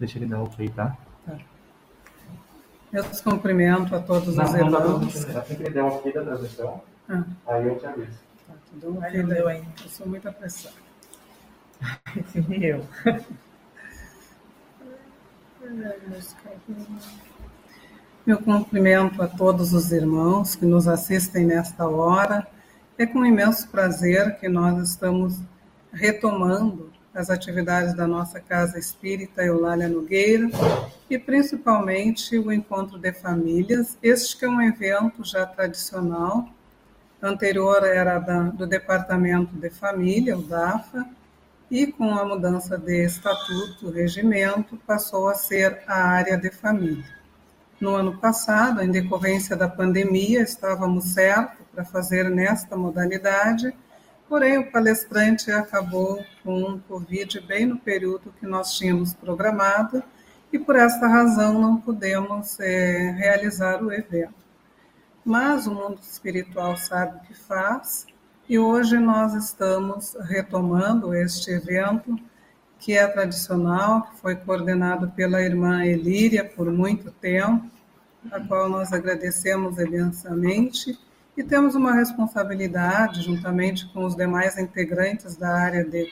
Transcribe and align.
Deixa 0.00 0.18
ele 0.18 0.26
dar 0.26 0.42
ok, 0.42 0.66
tá? 0.70 0.96
Tá. 1.26 1.36
Eu 2.90 3.04
os 3.04 3.20
cumprimento 3.20 3.94
a 3.94 4.00
todos 4.00 4.34
não, 4.34 4.44
os 4.44 4.52
não 4.52 4.58
irmãos. 4.58 5.36
Assim 5.36 5.54
que 5.54 5.62
ele 5.62 5.70
der 5.70 5.84
um 5.84 5.88
ok 5.88 6.10
da 6.10 6.22
transmissão, 6.22 6.82
ah. 7.06 7.22
aí 7.46 7.68
eu 7.68 7.78
te 7.78 7.84
aviso. 7.84 8.18
Tá, 8.48 8.54
tudo 8.70 8.98
ok, 8.98 9.22
deu 9.22 9.46
ainda. 9.46 9.68
Eu 9.82 9.88
sou 9.90 10.08
muito 10.08 10.26
apressada. 10.26 10.74
Sim, 12.32 12.64
eu. 12.64 12.84
Meu 18.26 18.38
cumprimento 18.38 19.22
a 19.22 19.28
todos 19.28 19.74
os 19.74 19.92
irmãos 19.92 20.56
que 20.56 20.64
nos 20.64 20.88
assistem 20.88 21.44
nesta 21.44 21.86
hora. 21.86 22.46
É 22.96 23.06
com 23.06 23.24
imenso 23.24 23.68
prazer 23.68 24.38
que 24.38 24.48
nós 24.48 24.82
estamos 24.88 25.40
retomando 25.92 26.90
as 27.14 27.30
atividades 27.30 27.94
da 27.94 28.06
nossa 28.06 28.40
Casa 28.40 28.78
Espírita 28.78 29.42
Eulália 29.42 29.88
Nogueira 29.88 30.48
e 31.08 31.18
principalmente 31.18 32.38
o 32.38 32.52
Encontro 32.52 32.98
de 32.98 33.12
Famílias. 33.12 33.98
Este 34.02 34.36
que 34.36 34.44
é 34.44 34.48
um 34.48 34.60
evento 34.60 35.24
já 35.24 35.44
tradicional, 35.44 36.48
anterior 37.20 37.84
era 37.84 38.18
da, 38.18 38.42
do 38.44 38.66
Departamento 38.66 39.54
de 39.56 39.70
Família, 39.70 40.38
o 40.38 40.42
DAFA, 40.42 41.06
e 41.70 41.86
com 41.86 42.14
a 42.14 42.24
mudança 42.24 42.76
de 42.76 43.04
estatuto, 43.04 43.90
regimento, 43.90 44.76
passou 44.86 45.28
a 45.28 45.34
ser 45.34 45.82
a 45.86 46.02
área 46.02 46.36
de 46.36 46.50
família. 46.50 47.04
No 47.80 47.94
ano 47.94 48.18
passado, 48.18 48.82
em 48.82 48.90
decorrência 48.90 49.56
da 49.56 49.68
pandemia, 49.68 50.42
estávamos 50.42 51.12
certos 51.12 51.64
para 51.72 51.84
fazer 51.84 52.28
nesta 52.28 52.76
modalidade, 52.76 53.72
porém 54.30 54.58
o 54.58 54.70
palestrante 54.70 55.50
acabou 55.50 56.24
com 56.44 56.78
Covid 56.86 57.40
bem 57.40 57.66
no 57.66 57.76
período 57.76 58.32
que 58.38 58.46
nós 58.46 58.78
tínhamos 58.78 59.12
programado 59.12 60.00
e 60.52 60.58
por 60.58 60.76
esta 60.76 61.08
razão 61.08 61.60
não 61.60 61.78
pudemos 61.78 62.60
é, 62.60 63.10
realizar 63.10 63.82
o 63.82 63.92
evento. 63.92 64.46
Mas 65.24 65.66
o 65.66 65.74
mundo 65.74 65.98
espiritual 66.00 66.76
sabe 66.76 67.16
o 67.16 67.20
que 67.22 67.34
faz 67.34 68.06
e 68.48 68.56
hoje 68.56 68.98
nós 68.98 69.34
estamos 69.34 70.14
retomando 70.20 71.12
este 71.12 71.50
evento 71.50 72.16
que 72.78 72.92
é 72.96 73.04
tradicional, 73.08 74.02
que 74.02 74.20
foi 74.20 74.36
coordenado 74.36 75.10
pela 75.10 75.42
irmã 75.42 75.84
Elíria 75.84 76.44
por 76.44 76.70
muito 76.70 77.10
tempo, 77.10 77.68
a 78.30 78.38
qual 78.38 78.68
nós 78.68 78.92
agradecemos 78.92 79.76
imensamente 79.76 80.96
e 81.40 81.42
temos 81.42 81.74
uma 81.74 81.94
responsabilidade, 81.94 83.22
juntamente 83.22 83.90
com 83.94 84.04
os 84.04 84.14
demais 84.14 84.58
integrantes 84.58 85.36
da 85.36 85.48
área 85.48 85.82
de 85.82 86.06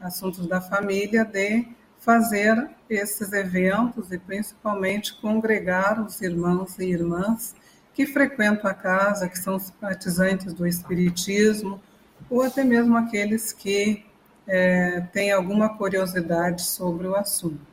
assuntos 0.00 0.44
da 0.48 0.60
família, 0.60 1.24
de 1.24 1.68
fazer 2.00 2.68
esses 2.90 3.32
eventos 3.32 4.10
e 4.10 4.18
principalmente 4.18 5.20
congregar 5.20 6.04
os 6.04 6.20
irmãos 6.20 6.80
e 6.80 6.86
irmãs 6.90 7.54
que 7.94 8.08
frequentam 8.08 8.68
a 8.68 8.74
casa, 8.74 9.28
que 9.28 9.38
são 9.38 9.56
simpatizantes 9.56 10.52
do 10.52 10.66
Espiritismo, 10.66 11.80
ou 12.28 12.42
até 12.42 12.64
mesmo 12.64 12.96
aqueles 12.96 13.52
que 13.52 14.04
é, 14.48 15.00
têm 15.12 15.30
alguma 15.30 15.76
curiosidade 15.76 16.62
sobre 16.62 17.06
o 17.06 17.14
assunto. 17.14 17.64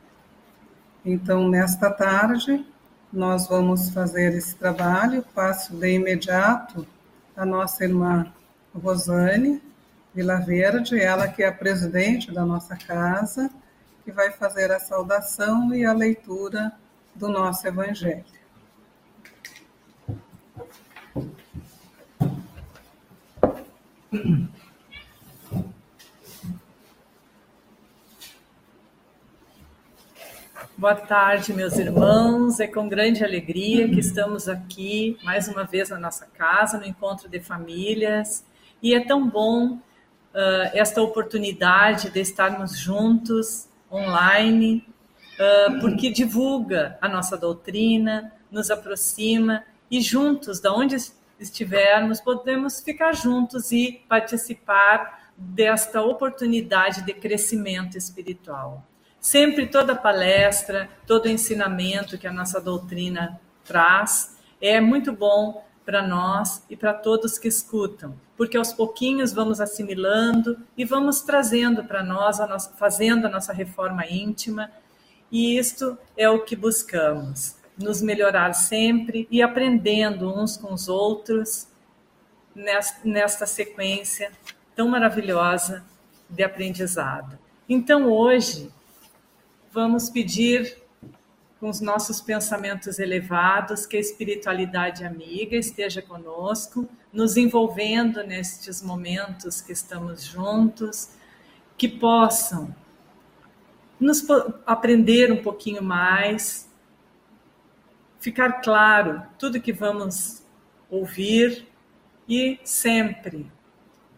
Então, 1.04 1.48
nesta 1.48 1.90
tarde, 1.90 2.64
nós 3.14 3.46
vamos 3.46 3.90
fazer 3.90 4.34
esse 4.34 4.56
trabalho. 4.56 5.24
Passo 5.34 5.72
de 5.74 5.92
imediato 5.92 6.86
a 7.36 7.46
nossa 7.46 7.84
irmã 7.84 8.26
Rosane 8.74 9.62
Vila 10.12 10.40
Verde, 10.40 11.00
ela 11.00 11.28
que 11.28 11.42
é 11.42 11.48
a 11.48 11.52
presidente 11.52 12.32
da 12.32 12.44
nossa 12.44 12.76
casa, 12.76 13.50
que 14.04 14.12
vai 14.12 14.30
fazer 14.30 14.70
a 14.70 14.78
saudação 14.78 15.74
e 15.74 15.84
a 15.84 15.92
leitura 15.92 16.72
do 17.14 17.28
nosso 17.28 17.66
Evangelho. 17.66 18.24
Boa 30.76 30.96
tarde, 30.96 31.52
meus 31.52 31.78
irmãos. 31.78 32.58
É 32.58 32.66
com 32.66 32.88
grande 32.88 33.24
alegria 33.24 33.88
que 33.88 34.00
estamos 34.00 34.48
aqui 34.48 35.16
mais 35.22 35.46
uma 35.46 35.62
vez 35.62 35.90
na 35.90 35.98
nossa 36.00 36.26
casa, 36.26 36.76
no 36.78 36.84
encontro 36.84 37.28
de 37.28 37.38
famílias. 37.38 38.44
E 38.82 38.92
é 38.92 38.98
tão 38.98 39.28
bom 39.28 39.74
uh, 39.74 39.80
esta 40.72 41.00
oportunidade 41.00 42.10
de 42.10 42.18
estarmos 42.18 42.76
juntos 42.76 43.68
online, 43.90 44.84
uh, 45.38 45.80
porque 45.80 46.10
divulga 46.10 46.98
a 47.00 47.08
nossa 47.08 47.36
doutrina, 47.36 48.32
nos 48.50 48.68
aproxima 48.68 49.62
e 49.88 50.00
juntos, 50.00 50.58
da 50.58 50.74
onde 50.74 50.96
estivermos, 51.38 52.20
podemos 52.20 52.80
ficar 52.80 53.12
juntos 53.14 53.70
e 53.70 54.02
participar 54.08 55.30
desta 55.36 56.02
oportunidade 56.02 57.02
de 57.02 57.14
crescimento 57.14 57.96
espiritual. 57.96 58.84
Sempre 59.24 59.66
toda 59.66 59.96
palestra, 59.96 60.86
todo 61.06 61.30
ensinamento 61.30 62.18
que 62.18 62.26
a 62.26 62.32
nossa 62.32 62.60
doutrina 62.60 63.40
traz 63.64 64.36
é 64.60 64.82
muito 64.82 65.14
bom 65.14 65.64
para 65.82 66.06
nós 66.06 66.62
e 66.68 66.76
para 66.76 66.92
todos 66.92 67.38
que 67.38 67.48
escutam, 67.48 68.14
porque 68.36 68.54
aos 68.54 68.74
pouquinhos 68.74 69.32
vamos 69.32 69.62
assimilando 69.62 70.58
e 70.76 70.84
vamos 70.84 71.22
trazendo 71.22 71.84
para 71.84 72.02
nós, 72.02 72.38
a 72.38 72.46
nossa, 72.46 72.76
fazendo 72.76 73.26
a 73.26 73.30
nossa 73.30 73.50
reforma 73.50 74.06
íntima, 74.06 74.70
e 75.32 75.56
isto 75.56 75.96
é 76.18 76.28
o 76.28 76.44
que 76.44 76.54
buscamos 76.54 77.56
nos 77.78 78.02
melhorar 78.02 78.52
sempre 78.52 79.26
e 79.30 79.40
aprendendo 79.40 80.38
uns 80.38 80.58
com 80.58 80.74
os 80.74 80.86
outros 80.86 81.66
nesta 83.02 83.46
sequência 83.46 84.30
tão 84.76 84.86
maravilhosa 84.86 85.82
de 86.28 86.42
aprendizado. 86.42 87.38
Então, 87.66 88.12
hoje, 88.12 88.70
vamos 89.74 90.08
pedir 90.08 90.78
com 91.58 91.68
os 91.68 91.80
nossos 91.80 92.20
pensamentos 92.20 93.00
elevados 93.00 93.84
que 93.84 93.96
a 93.96 94.00
espiritualidade 94.00 95.04
amiga 95.04 95.56
esteja 95.56 96.00
conosco, 96.00 96.88
nos 97.12 97.36
envolvendo 97.36 98.22
nestes 98.22 98.80
momentos 98.80 99.60
que 99.60 99.72
estamos 99.72 100.22
juntos, 100.22 101.10
que 101.76 101.88
possam 101.88 102.72
nos 103.98 104.24
aprender 104.64 105.32
um 105.32 105.42
pouquinho 105.42 105.82
mais, 105.82 106.70
ficar 108.20 108.60
claro 108.60 109.22
tudo 109.36 109.60
que 109.60 109.72
vamos 109.72 110.44
ouvir 110.88 111.66
e 112.28 112.60
sempre 112.62 113.50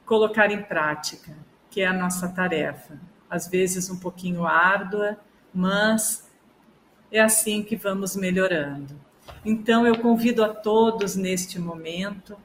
colocar 0.04 0.50
em 0.50 0.62
prática, 0.62 1.34
que 1.70 1.81
é 1.81 1.86
a 1.86 1.94
nossa 1.94 2.28
tarefa. 2.28 3.00
Às 3.31 3.48
vezes 3.48 3.88
um 3.88 3.98
pouquinho 3.98 4.46
árdua, 4.46 5.19
mas 5.56 6.31
é 7.11 7.19
assim 7.19 7.62
que 7.62 7.76
vamos 7.76 8.14
melhorando. 8.14 8.94
Então 9.43 9.87
eu 9.87 9.99
convido 9.99 10.44
a 10.44 10.50
todos 10.50 11.17
neste 11.17 11.58
momento 11.58 12.37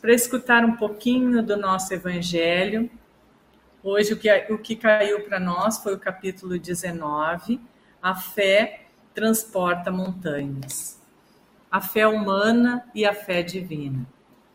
para 0.00 0.12
escutar 0.12 0.64
um 0.64 0.76
pouquinho 0.76 1.44
do 1.44 1.56
nosso 1.56 1.94
evangelho. 1.94 2.90
Hoje 3.84 4.14
o 4.14 4.16
que, 4.16 4.28
o 4.50 4.58
que 4.58 4.74
caiu 4.74 5.22
para 5.22 5.38
nós 5.38 5.78
foi 5.78 5.94
o 5.94 5.98
capítulo 5.98 6.58
19, 6.58 7.60
a 8.02 8.16
fé 8.16 8.86
transporta 9.14 9.92
montanhas. 9.92 11.00
A 11.70 11.80
fé 11.80 12.04
humana 12.04 12.84
e 12.92 13.06
a 13.06 13.14
fé 13.14 13.44
divina. 13.44 14.04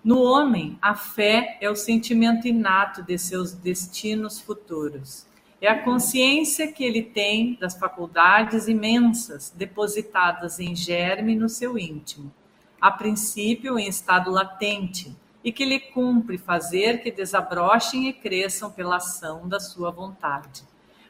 No 0.03 0.21
homem, 0.21 0.77
a 0.81 0.95
fé 0.95 1.57
é 1.61 1.69
o 1.69 1.75
sentimento 1.77 2.45
inato 2.45 3.01
de 3.01 3.17
seus 3.17 3.53
destinos 3.53 4.37
futuros. 4.37 5.25
É 5.65 5.67
a 5.67 5.81
consciência 5.81 6.71
que 6.71 6.83
ele 6.83 7.01
tem 7.01 7.57
das 7.59 7.75
faculdades 7.75 8.67
imensas 8.67 9.49
depositadas 9.49 10.59
em 10.59 10.75
germe 10.75 11.35
no 11.35 11.49
seu 11.49 11.75
íntimo, 11.75 12.31
a 12.79 12.91
princípio 12.91 13.79
em 13.79 13.87
estado 13.87 14.29
latente, 14.29 15.17
e 15.43 15.51
que 15.51 15.65
lhe 15.65 15.79
cumpre 15.79 16.37
fazer 16.37 17.01
que 17.01 17.09
desabrochem 17.11 18.07
e 18.07 18.13
cresçam 18.13 18.69
pela 18.69 18.97
ação 18.97 19.49
da 19.49 19.59
sua 19.59 19.89
vontade. 19.89 20.61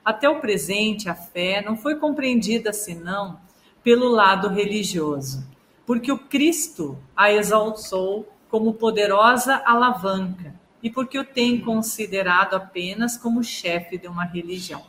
Até 0.06 0.30
o 0.30 0.40
presente, 0.40 1.10
a 1.10 1.16
fé 1.16 1.62
não 1.62 1.75
foi 1.75 1.96
compreendida 1.96 2.72
senão 2.72 3.38
pelo 3.84 4.08
lado 4.08 4.48
religioso, 4.48 5.46
porque 5.86 6.13
o 6.13 6.18
Cristo 6.18 6.98
a 7.13 7.30
exaltou 7.30 8.25
como 8.50 8.75
poderosa 8.75 9.62
alavanca 9.66 10.56
e 10.86 10.90
porque 10.92 11.18
o 11.18 11.26
tem 11.26 11.60
considerado 11.60 12.54
apenas 12.54 13.18
como 13.18 13.44
chefe 13.44 13.98
de 13.98 14.08
uma 14.08 14.24
religião. 14.24 14.86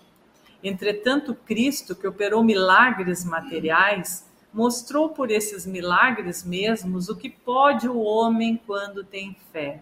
Entretanto, 0.62 1.34
Cristo, 1.34 1.96
que 1.96 2.06
operou 2.06 2.44
milagres 2.44 3.24
materiais, 3.24 4.28
mostrou 4.52 5.08
por 5.08 5.30
esses 5.30 5.64
milagres 5.64 6.44
mesmos 6.44 7.08
o 7.08 7.16
que 7.16 7.30
pode 7.30 7.88
o 7.88 7.98
homem 7.98 8.60
quando 8.66 9.02
tem 9.02 9.38
fé. 9.50 9.80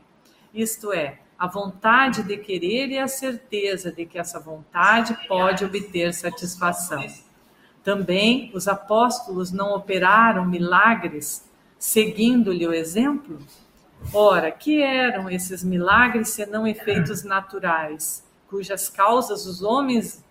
Isto 0.55 0.93
é, 0.93 1.19
a 1.37 1.49
vontade 1.49 2.23
de 2.23 2.37
querer 2.37 2.91
e 2.91 2.99
a 3.01 3.09
certeza 3.09 3.91
de 3.91 4.07
que 4.07 4.17
essa 4.17 4.39
vontade 4.39 5.19
pode 5.27 5.65
obter 5.65 6.15
satisfação. 6.15 7.05
Também 7.83 8.53
os 8.55 8.69
apóstolos 8.69 9.51
não 9.51 9.75
operaram 9.75 10.47
milagres 10.47 11.45
seguindo-lhe 11.77 12.69
o 12.69 12.73
exemplo? 12.73 13.41
Ora, 14.13 14.51
que 14.51 14.83
eram 14.83 15.29
esses 15.31 15.65
milagres 15.65 16.29
senão 16.29 16.67
efeitos 16.67 17.25
naturais, 17.25 18.25
cujas 18.49 18.89
causas 18.89 19.47
os 19.47 19.63
homens 19.63 20.23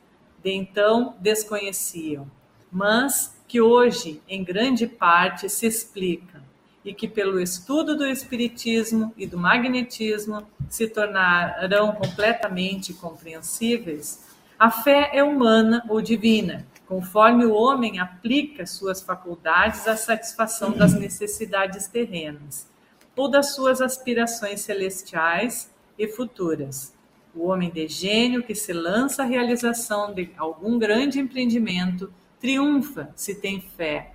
de 0.44 0.52
então 0.52 1.16
desconheciam, 1.20 2.30
mas 2.72 3.36
que 3.48 3.62
hoje, 3.62 4.22
em 4.28 4.44
grande 4.44 4.88
parte, 4.88 5.50
se 5.50 5.66
explicam 5.66 6.42
e 6.84 6.94
que, 6.94 7.08
pelo 7.08 7.40
estudo 7.40 7.98
do 7.98 8.06
Espiritismo 8.06 9.14
e 9.18 9.26
do 9.26 9.38
Magnetismo, 9.38 10.46
se 10.70 10.88
tornarão 10.88 11.94
completamente 11.94 12.94
compreensíveis? 12.94 14.26
A 14.60 14.70
fé 14.70 15.10
é 15.14 15.24
humana 15.24 15.84
ou 15.88 16.02
divina, 16.02 16.66
conforme 16.88 17.46
o 17.46 17.54
homem 17.54 18.00
aplica 18.00 18.66
suas 18.66 19.02
faculdades 19.02 19.88
à 19.88 19.96
satisfação 19.96 20.72
das 20.72 20.94
necessidades 20.94 21.88
terrenas 21.88 22.73
ou 23.16 23.30
das 23.30 23.54
suas 23.54 23.82
aspirações 23.82 24.62
celestiais 24.62 25.72
e 25.98 26.08
futuras. 26.08 26.94
O 27.36 27.48
homem 27.48 27.72
de 27.72 27.88
gênio 27.88 28.44
que 28.44 28.54
se 28.54 28.74
lança 28.74 29.24
à 29.24 29.26
realização 29.26 30.14
de 30.14 30.30
algum 30.38 30.78
grande 30.78 31.20
empreendimento 31.20 32.14
triunfa 32.40 33.12
se 33.16 33.36
tem 33.36 33.62
fé, 33.62 34.14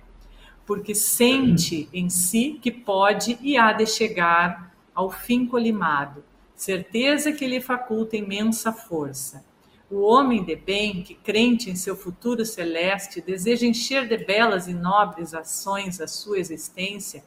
porque 0.65 0.93
sente 0.93 1.89
em 1.91 2.09
si 2.09 2.59
que 2.61 2.71
pode 2.71 3.37
e 3.41 3.57
há 3.57 3.73
de 3.73 3.85
chegar 3.85 4.73
ao 4.93 5.09
fim 5.09 5.45
colimado, 5.45 6.23
certeza 6.55 7.31
que 7.31 7.47
lhe 7.47 7.59
faculta 7.59 8.15
imensa 8.15 8.71
força. 8.71 9.43
O 9.89 10.01
homem 10.01 10.43
de 10.43 10.55
bem, 10.55 11.01
que 11.01 11.15
crente 11.15 11.71
em 11.71 11.75
seu 11.75 11.95
futuro 11.95 12.45
celeste, 12.45 13.19
deseja 13.19 13.65
encher 13.65 14.07
de 14.07 14.17
belas 14.17 14.67
e 14.67 14.73
nobres 14.73 15.33
ações 15.33 15.99
a 15.99 16.05
sua 16.05 16.37
existência, 16.37 17.23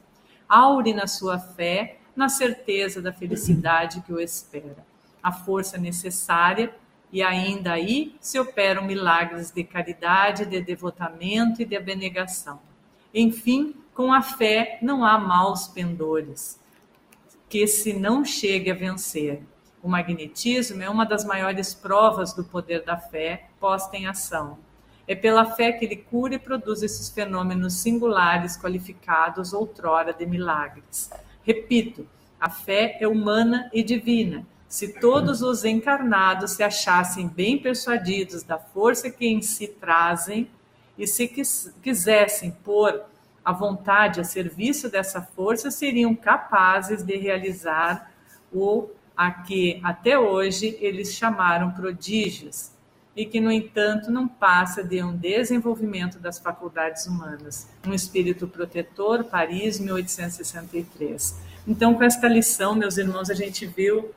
aure 0.53 0.93
na 0.93 1.07
sua 1.07 1.39
fé, 1.39 1.97
na 2.15 2.29
certeza 2.29 3.01
da 3.01 3.11
felicidade 3.11 4.01
que 4.01 4.13
o 4.13 4.19
espera. 4.19 4.85
A 5.21 5.31
força 5.31 5.77
necessária 5.77 6.73
e 7.11 7.21
ainda 7.21 7.73
aí 7.73 8.15
se 8.19 8.39
operam 8.39 8.83
milagres 8.83 9.51
de 9.51 9.63
caridade, 9.63 10.45
de 10.45 10.61
devotamento 10.61 11.61
e 11.61 11.65
de 11.65 11.75
abnegação. 11.75 12.59
Enfim, 13.13 13.75
com 13.93 14.11
a 14.11 14.21
fé 14.21 14.79
não 14.81 15.05
há 15.05 15.17
maus 15.17 15.67
pendores 15.67 16.59
que 17.47 17.67
se 17.67 17.93
não 17.93 18.25
chegue 18.25 18.71
a 18.71 18.73
vencer. 18.73 19.43
O 19.83 19.87
magnetismo 19.87 20.81
é 20.81 20.89
uma 20.89 21.05
das 21.05 21.23
maiores 21.23 21.73
provas 21.75 22.33
do 22.33 22.43
poder 22.43 22.83
da 22.83 22.97
fé 22.97 23.47
posta 23.59 23.95
em 23.95 24.07
ação. 24.07 24.57
É 25.07 25.15
pela 25.15 25.45
fé 25.45 25.71
que 25.71 25.83
ele 25.85 25.97
cura 25.97 26.35
e 26.35 26.39
produz 26.39 26.81
esses 26.81 27.09
fenômenos 27.09 27.73
singulares 27.73 28.57
qualificados 28.57 29.53
outrora 29.53 30.13
de 30.13 30.25
milagres. 30.25 31.09
Repito, 31.43 32.07
a 32.39 32.49
fé 32.49 32.97
é 32.99 33.07
humana 33.07 33.69
e 33.73 33.83
divina. 33.83 34.45
Se 34.67 34.99
todos 34.99 35.41
os 35.41 35.63
encarnados 35.63 36.51
se 36.51 36.63
achassem 36.63 37.27
bem 37.27 37.57
persuadidos 37.57 38.43
da 38.43 38.57
força 38.57 39.09
que 39.09 39.27
em 39.27 39.41
si 39.41 39.67
trazem 39.67 40.49
e 40.97 41.05
se 41.05 41.27
quisessem 41.27 42.51
pôr 42.63 43.03
a 43.43 43.51
vontade 43.51 44.21
a 44.21 44.23
serviço 44.23 44.89
dessa 44.89 45.21
força, 45.21 45.69
seriam 45.69 46.15
capazes 46.15 47.03
de 47.03 47.17
realizar 47.17 48.11
o 48.51 48.89
a 49.15 49.31
que 49.31 49.79
até 49.83 50.17
hoje 50.17 50.75
eles 50.81 51.13
chamaram 51.13 51.71
prodígios, 51.71 52.71
e 53.15 53.25
que, 53.25 53.39
no 53.39 53.51
entanto, 53.51 54.09
não 54.09 54.27
passa 54.27 54.83
de 54.83 55.03
um 55.03 55.15
desenvolvimento 55.15 56.19
das 56.19 56.39
faculdades 56.39 57.05
humanas. 57.05 57.67
Um 57.85 57.93
espírito 57.93 58.47
protetor, 58.47 59.23
Paris, 59.23 59.79
1863. 59.79 61.39
Então, 61.67 61.93
com 61.93 62.03
esta 62.03 62.27
lição, 62.27 62.73
meus 62.73 62.97
irmãos, 62.97 63.29
a 63.29 63.33
gente 63.33 63.65
viu 63.65 64.11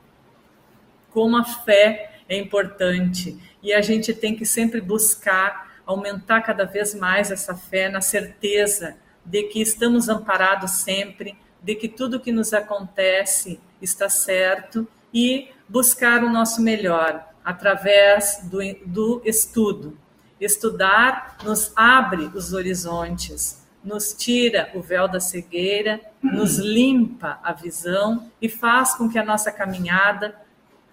como 1.10 1.36
a 1.36 1.44
fé 1.44 2.20
é 2.28 2.36
importante 2.36 3.38
e 3.62 3.72
a 3.72 3.80
gente 3.80 4.12
tem 4.12 4.34
que 4.34 4.44
sempre 4.44 4.80
buscar 4.80 5.80
aumentar 5.86 6.40
cada 6.40 6.64
vez 6.64 6.94
mais 6.94 7.30
essa 7.30 7.54
fé 7.54 7.88
na 7.88 8.00
certeza 8.00 8.96
de 9.24 9.44
que 9.44 9.60
estamos 9.60 10.08
amparados 10.08 10.72
sempre, 10.72 11.38
de 11.62 11.74
que 11.74 11.88
tudo 11.88 12.20
que 12.20 12.32
nos 12.32 12.52
acontece 12.52 13.60
está 13.80 14.08
certo 14.08 14.86
e 15.14 15.48
buscar 15.68 16.24
o 16.24 16.30
nosso 16.30 16.60
melhor 16.60 17.24
através 17.46 18.40
do, 18.42 18.58
do 18.84 19.22
estudo. 19.24 19.96
Estudar 20.40 21.36
nos 21.44 21.72
abre 21.76 22.24
os 22.34 22.52
horizontes, 22.52 23.64
nos 23.84 24.12
tira 24.12 24.68
o 24.74 24.82
véu 24.82 25.06
da 25.06 25.20
cegueira, 25.20 26.00
nos 26.20 26.58
limpa 26.58 27.38
a 27.44 27.52
visão 27.52 28.28
e 28.42 28.48
faz 28.48 28.96
com 28.96 29.08
que 29.08 29.16
a 29.16 29.24
nossa 29.24 29.52
caminhada 29.52 30.34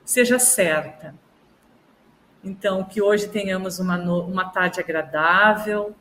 seja 0.05 0.37
certa. 0.37 1.15
Então, 2.43 2.83
que 2.83 3.01
hoje 3.01 3.29
tenhamos 3.29 3.79
uma, 3.79 3.97
uma 3.97 4.47
tarde 4.49 4.79
agradável, 4.79 5.95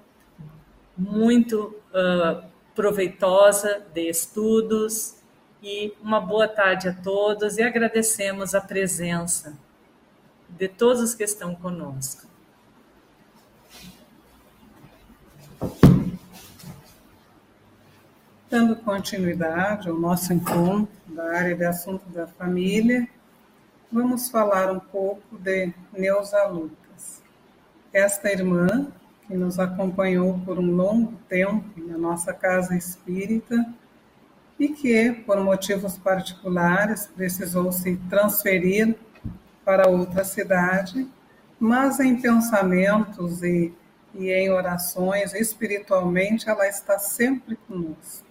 muito 0.94 1.74
uh, 1.94 2.44
proveitosa 2.74 3.82
de 3.94 4.06
estudos 4.06 5.16
e 5.62 5.94
uma 6.02 6.20
boa 6.20 6.46
tarde 6.46 6.88
a 6.88 6.92
todos 6.92 7.56
e 7.56 7.62
agradecemos 7.62 8.54
a 8.54 8.60
presença 8.60 9.56
de 10.56 10.68
todos 10.68 11.00
os 11.02 11.14
que 11.14 11.24
estão 11.24 11.54
conosco. 11.54 12.26
Dando 18.50 18.76
continuidade 18.76 19.88
ao 19.88 19.98
nosso 19.98 20.32
encontro 20.32 20.88
da 21.06 21.24
área 21.38 21.56
de 21.56 21.64
assunto 21.64 22.06
da 22.10 22.26
família, 22.26 23.08
vamos 23.90 24.28
falar 24.28 24.70
um 24.70 24.78
pouco 24.78 25.38
de 25.38 25.72
Neuza 25.92 26.44
Lucas. 26.44 27.22
Esta 27.92 28.30
irmã, 28.30 28.88
que 29.26 29.34
nos 29.34 29.58
acompanhou 29.58 30.38
por 30.40 30.58
um 30.58 30.70
longo 30.70 31.14
tempo 31.28 31.64
na 31.76 31.96
nossa 31.96 32.34
casa 32.34 32.76
espírita 32.76 33.66
e 34.58 34.68
que, 34.68 35.12
por 35.26 35.40
motivos 35.40 35.96
particulares, 35.96 37.06
precisou 37.06 37.72
se 37.72 37.96
transferir 38.10 38.94
para 39.64 39.88
outra 39.88 40.24
cidade, 40.24 41.08
mas 41.58 42.00
em 42.00 42.20
pensamentos 42.20 43.42
e, 43.42 43.72
e 44.14 44.30
em 44.30 44.50
orações, 44.50 45.32
espiritualmente, 45.34 46.48
ela 46.48 46.66
está 46.66 46.98
sempre 46.98 47.56
conosco. 47.68 48.26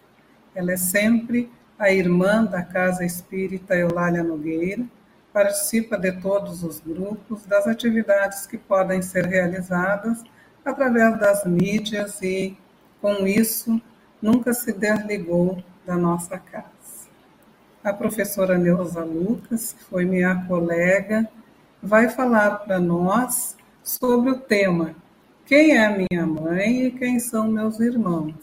Ela 0.53 0.73
é 0.73 0.77
sempre 0.77 1.51
a 1.79 1.91
irmã 1.91 2.43
da 2.43 2.61
Casa 2.61 3.05
Espírita 3.05 3.75
Eulália 3.75 4.23
Nogueira, 4.23 4.85
participa 5.33 5.97
de 5.97 6.11
todos 6.21 6.63
os 6.63 6.79
grupos, 6.79 7.45
das 7.45 7.65
atividades 7.65 8.45
que 8.45 8.57
podem 8.57 9.01
ser 9.01 9.25
realizadas 9.25 10.23
através 10.63 11.17
das 11.17 11.45
mídias 11.45 12.21
e, 12.21 12.57
com 13.01 13.25
isso, 13.25 13.81
nunca 14.21 14.53
se 14.53 14.73
desligou 14.73 15.63
da 15.85 15.95
nossa 15.95 16.38
casa 16.38 16.80
a 17.83 17.91
professora 17.91 18.57
Neuza 18.57 19.03
Lucas, 19.03 19.73
que 19.73 19.83
foi 19.85 20.05
minha 20.05 20.35
colega, 20.45 21.27
vai 21.81 22.09
falar 22.09 22.57
para 22.57 22.79
nós 22.79 23.55
sobre 23.83 24.31
o 24.31 24.39
tema 24.39 24.95
Quem 25.45 25.77
é 25.77 25.89
minha 25.89 26.25
mãe 26.25 26.85
e 26.85 26.91
quem 26.91 27.19
são 27.19 27.47
meus 27.47 27.79
irmãos? 27.79 28.35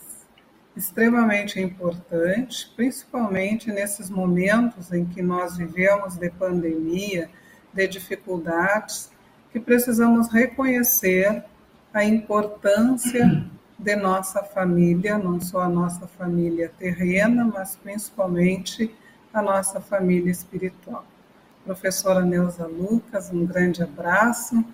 Extremamente 0.76 1.60
importante, 1.60 2.72
principalmente 2.76 3.70
nesses 3.70 4.10
momentos 4.10 4.92
em 4.92 5.04
que 5.04 5.22
nós 5.22 5.56
vivemos 5.56 6.16
de 6.16 6.30
pandemia, 6.30 7.30
de 7.72 7.86
dificuldades, 7.86 9.10
que 9.52 9.60
precisamos 9.60 10.28
reconhecer 10.28 11.44
a 11.94 12.04
importância 12.04 13.44
de 13.78 13.96
nossa 13.96 14.42
família, 14.42 15.16
não 15.16 15.40
só 15.40 15.60
a 15.60 15.68
nossa 15.68 16.06
família 16.06 16.70
terrena, 16.76 17.44
mas 17.44 17.76
principalmente 17.76 18.94
a 19.32 19.42
nossa 19.42 19.80
família 19.80 20.30
espiritual. 20.30 21.04
Professora 21.64 22.20
Neuza 22.22 22.66
Lucas, 22.66 23.30
um 23.30 23.44
grande 23.44 23.82
abraço, 23.82 24.64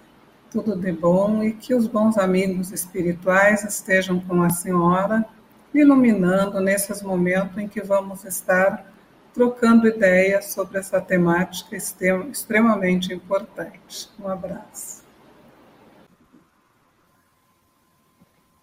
tudo 0.51 0.77
de 0.77 0.93
bom 0.93 1.43
e 1.43 1.53
que 1.53 1.75
os 1.75 1.87
bons 1.87 2.17
amigos 2.17 2.71
espirituais 2.71 3.65
estejam 3.65 4.21
com 4.21 4.43
a 4.43 4.51
senhora, 4.51 5.25
iluminando 5.75 6.61
nesses 6.61 7.03
momentos 7.03 7.59
em 7.59 7.67
que 7.67 7.83
vamos 7.83 8.25
estar 8.25 8.87
trocando 9.35 9.89
ideias 9.89 10.53
sobre 10.53 10.79
essa 10.79 11.01
temática 11.01 11.77
extremamente 11.77 13.13
importante. 13.13 14.09
Um 14.21 14.29
abraço. 14.29 15.03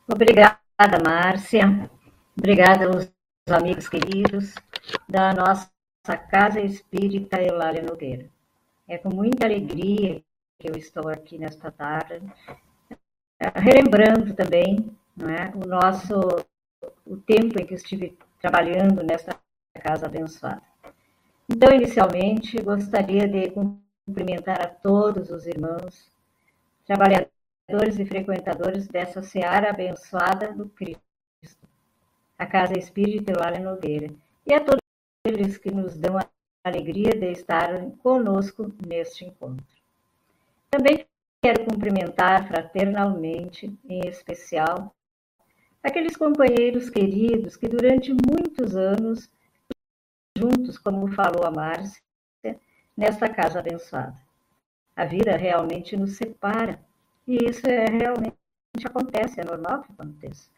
Obrigada, 0.07 0.57
Márcia. 1.03 1.89
Obrigada 2.38 2.86
aos 2.86 3.12
amigos 3.50 3.89
queridos 3.89 4.55
da 5.10 5.33
nossa 5.33 5.69
nossa 6.03 6.17
Casa 6.17 6.60
Espírita 6.60 7.41
Eulália 7.41 7.84
Nogueira. 7.84 8.27
É 8.88 8.98
com 8.98 9.13
muita 9.13 9.46
alegria 9.46 10.22
que 10.60 10.70
eu 10.70 10.75
estou 10.75 11.08
aqui 11.08 11.38
nesta 11.38 11.72
tarde, 11.72 12.22
relembrando 13.55 14.34
também 14.34 14.96
é, 15.20 15.55
o 15.55 15.67
nosso 15.67 16.13
o 17.05 17.17
tempo 17.17 17.62
em 17.62 17.65
que 17.65 17.75
estive 17.75 18.17
trabalhando 18.39 19.03
nesta 19.03 19.39
casa 19.75 20.08
abençoada. 20.08 20.63
Então, 21.48 21.72
inicialmente, 21.72 22.60
gostaria 22.62 23.27
de 23.27 23.51
cumprimentar 23.51 24.60
a 24.62 24.67
todos 24.67 25.29
os 25.29 25.46
irmãos, 25.46 26.12
trabalhadores 26.86 28.00
e 28.00 28.05
frequentadores 28.05 28.88
dessa 28.88 29.22
seara 29.22 29.70
abençoada 29.70 30.51
do 30.51 30.67
Cristo, 30.70 31.67
a 32.38 32.46
Casa 32.46 32.77
Espírita 32.77 33.31
Eulália 33.31 33.60
Nogueira, 33.60 34.12
e 34.48 34.53
a 34.53 34.60
todos 34.60 34.81
eles 35.51 35.58
que 35.58 35.72
nos 35.72 35.98
dão 35.98 36.17
a 36.17 36.25
alegria 36.63 37.12
de 37.12 37.31
estar 37.31 37.67
conosco 38.01 38.74
neste 38.86 39.25
encontro. 39.25 39.65
Também 40.70 41.05
quero 41.41 41.65
cumprimentar 41.65 42.48
fraternalmente, 42.48 43.77
em 43.89 44.08
especial, 44.08 44.96
aqueles 45.84 46.15
companheiros 46.15 46.89
queridos 46.89 47.58
que 47.58 47.67
durante 47.67 48.13
muitos 48.13 48.75
anos, 48.75 49.29
juntos, 50.38 50.77
como 50.77 51.12
falou 51.12 51.46
a 51.46 51.51
Márcia, 51.51 52.01
nesta 52.96 53.27
casa 53.27 53.60
abençoada. 53.60 54.15
A 54.96 55.05
vida 55.05 55.36
realmente 55.36 55.98
nos 55.98 56.15
separa, 56.15 56.79
e 57.27 57.38
isso 57.50 57.67
é 57.67 57.86
realmente 57.86 58.38
acontece, 58.86 59.41
é 59.41 59.43
normal 59.43 59.81
que 59.81 59.91
aconteça. 59.91 60.50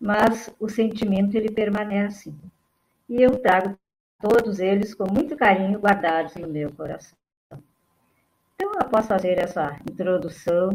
Mas 0.00 0.54
o 0.60 0.68
sentimento 0.68 1.34
ele 1.34 1.50
permanece. 1.50 2.32
E 3.08 3.20
eu 3.22 3.40
trago 3.40 3.76
todos 4.20 4.58
eles 4.58 4.94
com 4.94 5.10
muito 5.10 5.36
carinho 5.36 5.78
guardados 5.78 6.34
no 6.34 6.48
meu 6.48 6.72
coração. 6.72 7.16
Então, 8.60 8.72
posso 8.90 9.08
fazer 9.08 9.38
essa 9.38 9.78
introdução, 9.88 10.70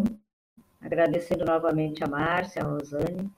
agradecendo 0.81 1.43
novamente 1.43 2.03
a 2.03 2.07
Márcia, 2.07 2.61
a 2.61 2.65
Rosane, 2.65 3.29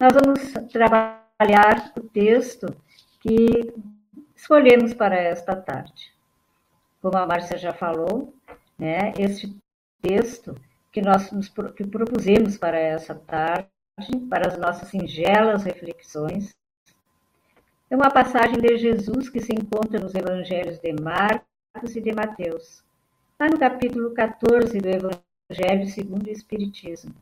nós 0.00 0.12
vamos 0.14 0.52
trabalhar 0.70 1.92
o 1.96 2.00
texto 2.00 2.74
que 3.20 3.72
escolhemos 4.34 4.94
para 4.94 5.16
esta 5.16 5.54
tarde. 5.54 6.12
Como 7.00 7.16
a 7.16 7.26
Márcia 7.26 7.58
já 7.58 7.72
falou, 7.72 8.34
né, 8.78 9.12
este 9.18 9.54
texto 10.00 10.54
que 10.90 11.02
nós 11.02 11.30
nos, 11.30 11.48
que 11.48 11.86
propusemos 11.86 12.56
para 12.56 12.78
essa 12.78 13.14
tarde, 13.14 13.68
para 14.28 14.48
as 14.48 14.58
nossas 14.58 14.88
singelas 14.88 15.64
reflexões, 15.64 16.54
é 17.92 17.94
uma 17.94 18.10
passagem 18.10 18.58
de 18.58 18.78
Jesus 18.78 19.28
que 19.28 19.38
se 19.38 19.52
encontra 19.52 20.00
nos 20.00 20.14
evangelhos 20.14 20.78
de 20.78 20.94
Marcos 20.94 21.94
e 21.94 22.00
de 22.00 22.10
Mateus, 22.10 22.82
lá 23.38 23.50
no 23.50 23.58
capítulo 23.58 24.14
14 24.14 24.78
do 24.78 24.88
Evangelho 24.88 25.86
segundo 25.86 26.26
o 26.26 26.30
Espiritismo. 26.30 27.14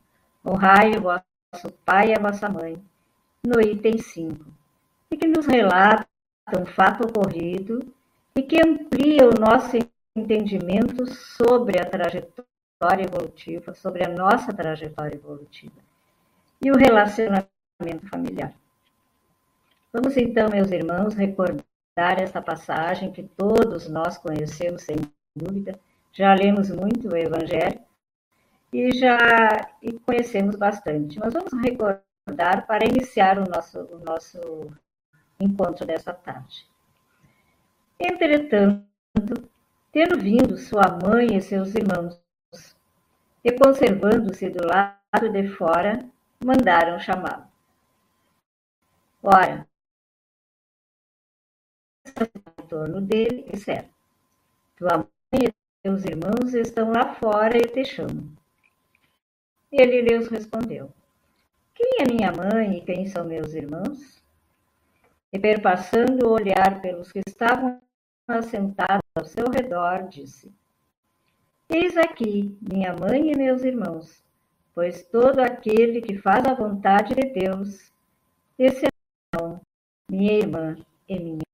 Honrai 0.45 0.91
o 0.91 1.01
vosso 1.01 1.73
pai 1.83 2.11
e 2.11 2.13
a 2.17 2.21
vossa 2.21 2.47
mãe, 2.47 2.81
no 3.45 3.59
item 3.59 3.97
5, 3.97 4.45
e 5.11 5.17
que 5.17 5.27
nos 5.27 5.45
relata 5.45 6.07
um 6.57 6.65
fato 6.65 7.05
ocorrido 7.05 7.79
e 8.33 8.41
que 8.41 8.65
amplia 8.65 9.27
o 9.27 9.37
nosso 9.37 9.75
entendimento 10.15 11.05
sobre 11.13 11.81
a 11.81 11.85
trajetória 11.85 13.03
evolutiva, 13.03 13.73
sobre 13.73 14.05
a 14.05 14.09
nossa 14.09 14.53
trajetória 14.53 15.17
evolutiva 15.17 15.75
e 16.63 16.71
o 16.71 16.77
relacionamento 16.77 18.07
familiar. 18.09 18.53
Vamos 19.93 20.15
então, 20.15 20.49
meus 20.49 20.71
irmãos, 20.71 21.13
recordar 21.15 22.21
esta 22.21 22.41
passagem 22.41 23.11
que 23.11 23.23
todos 23.23 23.89
nós 23.89 24.17
conhecemos 24.17 24.83
sem 24.83 24.95
dúvida, 25.35 25.77
já 26.13 26.33
lemos 26.33 26.69
muito 26.69 27.09
o 27.09 27.17
Evangelho, 27.17 27.81
e 28.71 28.91
já 28.97 29.17
e 29.81 29.91
conhecemos 29.99 30.55
bastante. 30.55 31.19
Mas 31.19 31.33
vamos 31.33 31.51
recordar 31.61 32.65
para 32.65 32.85
iniciar 32.85 33.37
o 33.37 33.49
nosso, 33.49 33.79
o 33.79 33.99
nosso 33.99 34.39
encontro 35.39 35.85
dessa 35.85 36.13
tarde. 36.13 36.65
Entretanto, 37.99 38.85
tendo 39.91 40.17
vindo 40.17 40.57
sua 40.57 40.97
mãe 41.03 41.35
e 41.35 41.41
seus 41.41 41.75
irmãos, 41.75 42.19
e 43.43 43.51
conservando-se 43.51 44.49
do 44.49 44.65
lado 44.65 45.29
de 45.31 45.47
fora, 45.49 45.99
mandaram 46.43 46.99
chamá-lo. 46.99 47.45
Ora, 49.21 49.67
em 52.19 52.67
torno 52.67 53.01
dele, 53.01 53.45
disseram: 53.51 53.89
Tua 54.77 54.97
mãe 54.97 55.47
e 55.47 55.53
teus 55.83 56.03
irmãos 56.05 56.53
estão 56.53 56.91
lá 56.91 57.15
fora 57.15 57.57
e 57.57 57.61
te 57.61 57.83
chamam. 57.85 58.31
Ele 59.71 60.01
lhes 60.01 60.27
respondeu: 60.27 60.91
Quem 61.73 62.01
é 62.01 62.05
minha 62.05 62.31
mãe 62.31 62.77
e 62.77 62.81
quem 62.81 63.07
são 63.07 63.23
meus 63.23 63.53
irmãos? 63.53 64.21
E 65.33 65.39
perpassando 65.39 66.27
o 66.27 66.33
olhar 66.33 66.81
pelos 66.81 67.11
que 67.11 67.21
estavam 67.25 67.81
assentados 68.27 69.01
ao 69.15 69.25
seu 69.25 69.49
redor, 69.49 70.07
disse: 70.09 70.51
Eis 71.69 71.95
aqui 71.95 72.57
minha 72.61 72.93
mãe 72.93 73.31
e 73.31 73.37
meus 73.37 73.63
irmãos, 73.63 74.23
pois 74.75 75.03
todo 75.03 75.39
aquele 75.39 76.01
que 76.01 76.17
faz 76.17 76.45
a 76.45 76.53
vontade 76.53 77.15
de 77.15 77.29
Deus, 77.29 77.91
esse 78.59 78.85
é 78.85 78.89
minha 80.11 80.33
irmã 80.33 80.75
e 81.07 81.17
minha. 81.17 81.50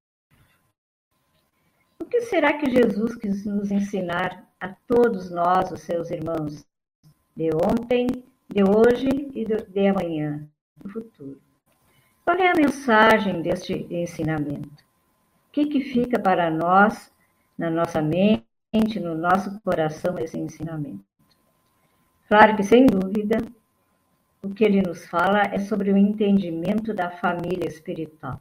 O 2.08 2.10
que 2.10 2.22
será 2.22 2.54
que 2.54 2.72
Jesus 2.72 3.18
quis 3.18 3.46
nos 3.46 3.70
ensinar 3.70 4.48
a 4.62 4.70
todos 4.88 5.30
nós, 5.30 5.70
os 5.74 5.82
seus 5.82 6.10
irmãos, 6.10 6.66
de 7.36 7.50
ontem, 7.54 8.08
de 8.48 8.64
hoje 8.64 9.10
e 9.36 9.44
de 9.44 9.88
amanhã, 9.90 10.48
do 10.78 10.88
futuro. 10.88 11.42
Qual 12.24 12.38
é 12.38 12.50
a 12.50 12.56
mensagem 12.56 13.42
deste 13.42 13.86
ensinamento? 13.94 14.70
O 14.70 15.52
que, 15.52 15.66
que 15.66 15.82
fica 15.82 16.18
para 16.18 16.50
nós, 16.50 17.12
na 17.58 17.70
nossa 17.70 18.02
mente, 18.02 19.02
no 19.02 19.14
nosso 19.14 19.60
coração, 19.60 20.18
esse 20.18 20.40
ensinamento? 20.40 21.04
Claro 22.30 22.56
que, 22.56 22.64
sem 22.64 22.86
dúvida, 22.86 23.38
o 24.42 24.54
que 24.54 24.64
ele 24.64 24.82
nos 24.82 25.06
fala 25.10 25.42
é 25.42 25.60
sobre 25.60 25.92
o 25.92 25.98
entendimento 25.98 26.94
da 26.94 27.12
família 27.12 27.68
espiritual, 27.68 28.40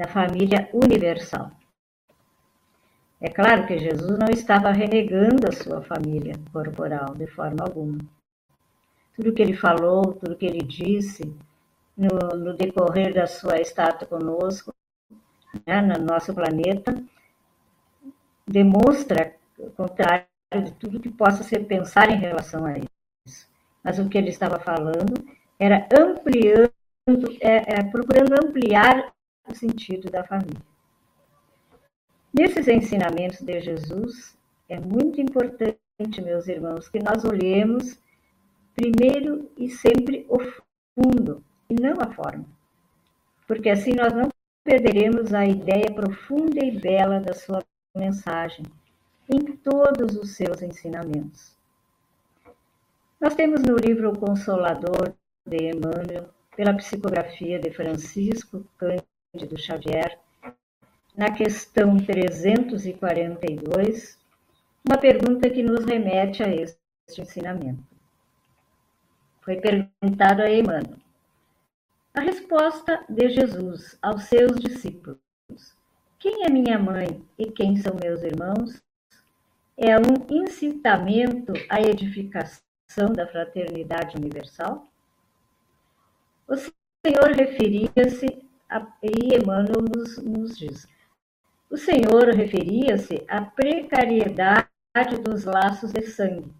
da 0.00 0.08
família 0.08 0.66
universal. 0.72 1.50
É 3.20 3.28
claro 3.28 3.66
que 3.66 3.78
Jesus 3.78 4.18
não 4.18 4.30
estava 4.30 4.70
renegando 4.70 5.46
a 5.46 5.52
sua 5.52 5.82
família 5.82 6.32
corporal 6.50 7.14
de 7.14 7.26
forma 7.26 7.62
alguma. 7.62 7.98
Tudo 9.14 9.34
que 9.34 9.42
ele 9.42 9.52
falou, 9.54 10.14
tudo 10.14 10.36
que 10.36 10.46
ele 10.46 10.62
disse 10.62 11.22
no, 11.94 12.08
no 12.34 12.56
decorrer 12.56 13.12
da 13.12 13.26
sua 13.26 13.60
estada 13.60 14.06
conosco, 14.06 14.74
né, 15.66 15.82
no 15.82 16.02
nosso 16.02 16.32
planeta, 16.32 16.94
demonstra 18.46 19.34
o 19.58 19.68
contrário 19.68 20.24
de 20.64 20.72
tudo 20.78 20.98
que 20.98 21.10
possa 21.10 21.42
ser 21.42 21.66
pensar 21.66 22.10
em 22.10 22.16
relação 22.16 22.64
a 22.64 22.78
isso. 22.78 23.46
Mas 23.84 23.98
o 23.98 24.08
que 24.08 24.16
ele 24.16 24.30
estava 24.30 24.58
falando 24.58 25.12
era 25.58 25.86
ampliando, 25.92 26.72
é, 27.42 27.80
é, 27.80 27.82
procurando 27.84 28.32
ampliar 28.42 29.12
o 29.48 29.54
sentido 29.54 30.10
da 30.10 30.24
família. 30.24 30.60
Nesses 32.32 32.68
ensinamentos 32.68 33.40
de 33.40 33.60
Jesus, 33.60 34.36
é 34.68 34.78
muito 34.78 35.20
importante, 35.20 35.78
meus 36.22 36.46
irmãos, 36.46 36.88
que 36.88 37.02
nós 37.02 37.24
olhemos 37.24 37.98
primeiro 38.74 39.50
e 39.56 39.68
sempre 39.68 40.26
o 40.28 40.38
fundo 40.94 41.42
e 41.68 41.74
não 41.74 41.94
a 42.00 42.12
forma, 42.14 42.46
porque 43.46 43.68
assim 43.68 43.92
nós 43.94 44.12
não 44.12 44.28
perderemos 44.62 45.34
a 45.34 45.44
ideia 45.44 45.92
profunda 45.92 46.64
e 46.64 46.78
bela 46.78 47.18
da 47.20 47.34
sua 47.34 47.64
mensagem 47.96 48.64
em 49.28 49.56
todos 49.56 50.16
os 50.16 50.36
seus 50.36 50.62
ensinamentos. 50.62 51.56
Nós 53.20 53.34
temos 53.34 53.62
no 53.62 53.76
livro 53.76 54.10
O 54.10 54.18
Consolador 54.18 55.14
de 55.46 55.56
Emmanuel, 55.56 56.30
pela 56.56 56.74
psicografia 56.74 57.58
de 57.58 57.70
Francisco 57.70 58.64
Cândido 58.78 59.09
Xavier, 59.56 60.18
na 61.16 61.30
questão 61.30 61.96
342, 61.96 64.18
uma 64.84 64.98
pergunta 64.98 65.48
que 65.48 65.62
nos 65.62 65.84
remete 65.84 66.42
a 66.42 66.48
este 66.48 66.76
ensinamento. 67.16 67.84
Foi 69.42 69.54
perguntado 69.56 70.42
a 70.42 70.50
Emmanuel. 70.50 70.98
A 72.12 72.20
resposta 72.20 73.04
de 73.08 73.28
Jesus 73.28 73.96
aos 74.02 74.24
seus 74.24 74.58
discípulos: 74.58 75.20
Quem 76.18 76.44
é 76.44 76.50
minha 76.50 76.76
mãe 76.78 77.24
e 77.38 77.52
quem 77.52 77.76
são 77.76 77.94
meus 78.02 78.22
irmãos? 78.22 78.82
É 79.76 79.96
um 79.96 80.26
incitamento 80.28 81.52
à 81.68 81.80
edificação 81.80 83.12
da 83.14 83.28
fraternidade 83.28 84.16
universal? 84.16 84.88
O 86.48 86.56
Senhor 86.56 87.30
referia-se, 87.34 88.26
e 89.02 89.34
Emmanuel 89.36 89.82
nos, 89.82 90.18
nos 90.18 90.56
diz, 90.56 90.86
o 91.68 91.76
Senhor 91.76 92.28
referia-se 92.28 93.24
à 93.28 93.40
precariedade 93.42 94.68
dos 95.24 95.44
laços 95.44 95.92
de 95.92 96.02
sangue, 96.02 96.52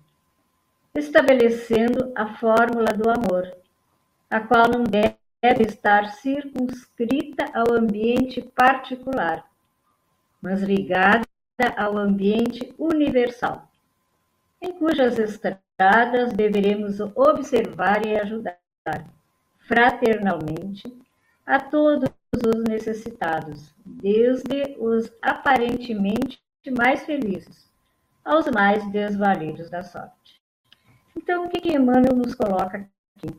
estabelecendo 0.94 2.12
a 2.16 2.34
fórmula 2.34 2.92
do 2.92 3.08
amor, 3.08 3.56
a 4.28 4.40
qual 4.40 4.68
não 4.68 4.82
deve 4.82 5.64
estar 5.64 6.10
circunscrita 6.10 7.44
ao 7.54 7.74
ambiente 7.74 8.42
particular, 8.42 9.44
mas 10.42 10.62
ligada 10.62 11.24
ao 11.76 11.96
ambiente 11.96 12.74
universal, 12.78 13.68
em 14.60 14.72
cujas 14.72 15.18
estradas 15.18 16.32
deveremos 16.32 16.98
observar 17.00 18.04
e 18.04 18.18
ajudar 18.18 18.58
fraternalmente 19.60 20.82
a 21.46 21.58
todos 21.58 22.10
os 22.34 22.64
necessitados, 22.68 23.74
desde 23.84 24.76
os 24.78 25.12
aparentemente 25.20 26.40
mais 26.76 27.04
felizes 27.04 27.70
aos 28.24 28.46
mais 28.48 28.88
desvalidos 28.90 29.70
da 29.70 29.82
sorte. 29.82 30.40
Então, 31.16 31.46
o 31.46 31.48
que, 31.48 31.60
que 31.60 31.72
Emmanuel 31.72 32.14
nos 32.14 32.34
coloca 32.34 32.88
aqui? 33.16 33.34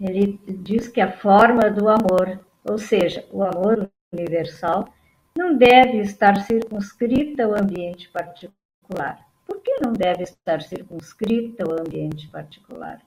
Ele 0.00 0.38
diz 0.46 0.88
que 0.88 1.00
a 1.00 1.10
forma 1.10 1.70
do 1.70 1.88
amor, 1.88 2.44
ou 2.64 2.78
seja, 2.78 3.26
o 3.32 3.42
amor 3.42 3.90
universal, 4.12 4.88
não 5.36 5.56
deve 5.56 5.98
estar 6.00 6.40
circunscrita 6.42 7.44
ao 7.44 7.54
ambiente 7.54 8.08
particular. 8.10 9.26
Por 9.46 9.60
que 9.60 9.80
não 9.84 9.92
deve 9.92 10.22
estar 10.22 10.62
circunscrita 10.62 11.64
ao 11.64 11.80
ambiente 11.80 12.28
particular? 12.28 13.00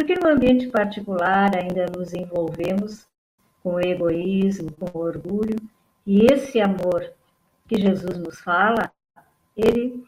Porque 0.00 0.14
no 0.14 0.30
ambiente 0.30 0.66
particular 0.68 1.50
ainda 1.54 1.84
nos 1.94 2.14
envolvemos 2.14 3.06
com 3.62 3.78
egoísmo, 3.78 4.72
com 4.72 4.98
orgulho, 4.98 5.56
e 6.06 6.24
esse 6.32 6.58
amor 6.58 7.12
que 7.68 7.78
Jesus 7.78 8.16
nos 8.16 8.40
fala, 8.40 8.90
ele 9.54 10.02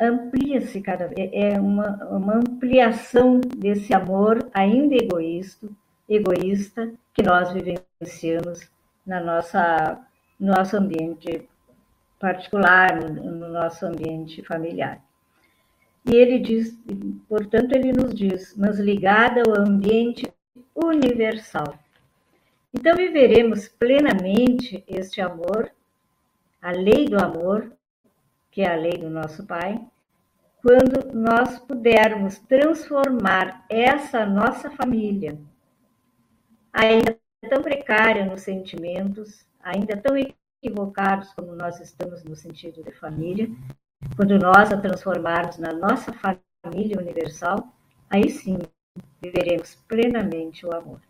amplia-se 0.00 0.80
cada 0.80 1.06
vez, 1.06 1.30
é 1.34 1.60
uma, 1.60 2.02
uma 2.06 2.36
ampliação 2.36 3.40
desse 3.58 3.92
amor 3.92 4.48
ainda 4.54 4.94
egoísta, 4.94 5.68
egoísta 6.08 6.90
que 7.12 7.22
nós 7.22 7.52
vivenciamos 7.52 8.70
na 9.06 9.20
nossa 9.20 10.00
nosso 10.40 10.78
ambiente 10.78 11.46
particular, 12.18 13.04
no 13.04 13.50
nosso 13.50 13.84
ambiente 13.84 14.42
familiar. 14.42 14.98
E 16.04 16.14
ele 16.14 16.38
diz, 16.38 16.78
portanto, 17.28 17.72
ele 17.72 17.92
nos 17.92 18.14
diz, 18.14 18.56
mas 18.56 18.78
ligada 18.78 19.42
ao 19.46 19.60
ambiente 19.60 20.32
universal. 20.74 21.78
Então 22.72 22.96
viveremos 22.96 23.68
plenamente 23.68 24.82
este 24.86 25.20
amor, 25.20 25.70
a 26.62 26.70
lei 26.70 27.06
do 27.06 27.18
amor, 27.22 27.72
que 28.50 28.62
é 28.62 28.72
a 28.72 28.76
lei 28.76 28.92
do 28.92 29.10
nosso 29.10 29.44
Pai, 29.46 29.80
quando 30.62 31.12
nós 31.14 31.58
pudermos 31.58 32.38
transformar 32.38 33.64
essa 33.68 34.26
nossa 34.26 34.70
família, 34.70 35.38
ainda 36.72 37.18
tão 37.48 37.62
precária 37.62 38.24
nos 38.24 38.42
sentimentos, 38.42 39.46
ainda 39.60 39.96
tão 39.96 40.16
equivocados 40.16 41.32
como 41.34 41.54
nós 41.54 41.80
estamos 41.80 42.22
no 42.22 42.36
sentido 42.36 42.82
de 42.84 42.92
família, 42.92 43.50
quando 44.16 44.38
nós 44.38 44.72
a 44.72 44.80
transformarmos 44.80 45.58
na 45.58 45.72
nossa 45.72 46.12
família 46.12 46.98
universal, 46.98 47.72
aí 48.08 48.30
sim 48.30 48.58
viveremos 49.20 49.74
plenamente 49.86 50.66
o 50.66 50.74
amor. 50.74 51.00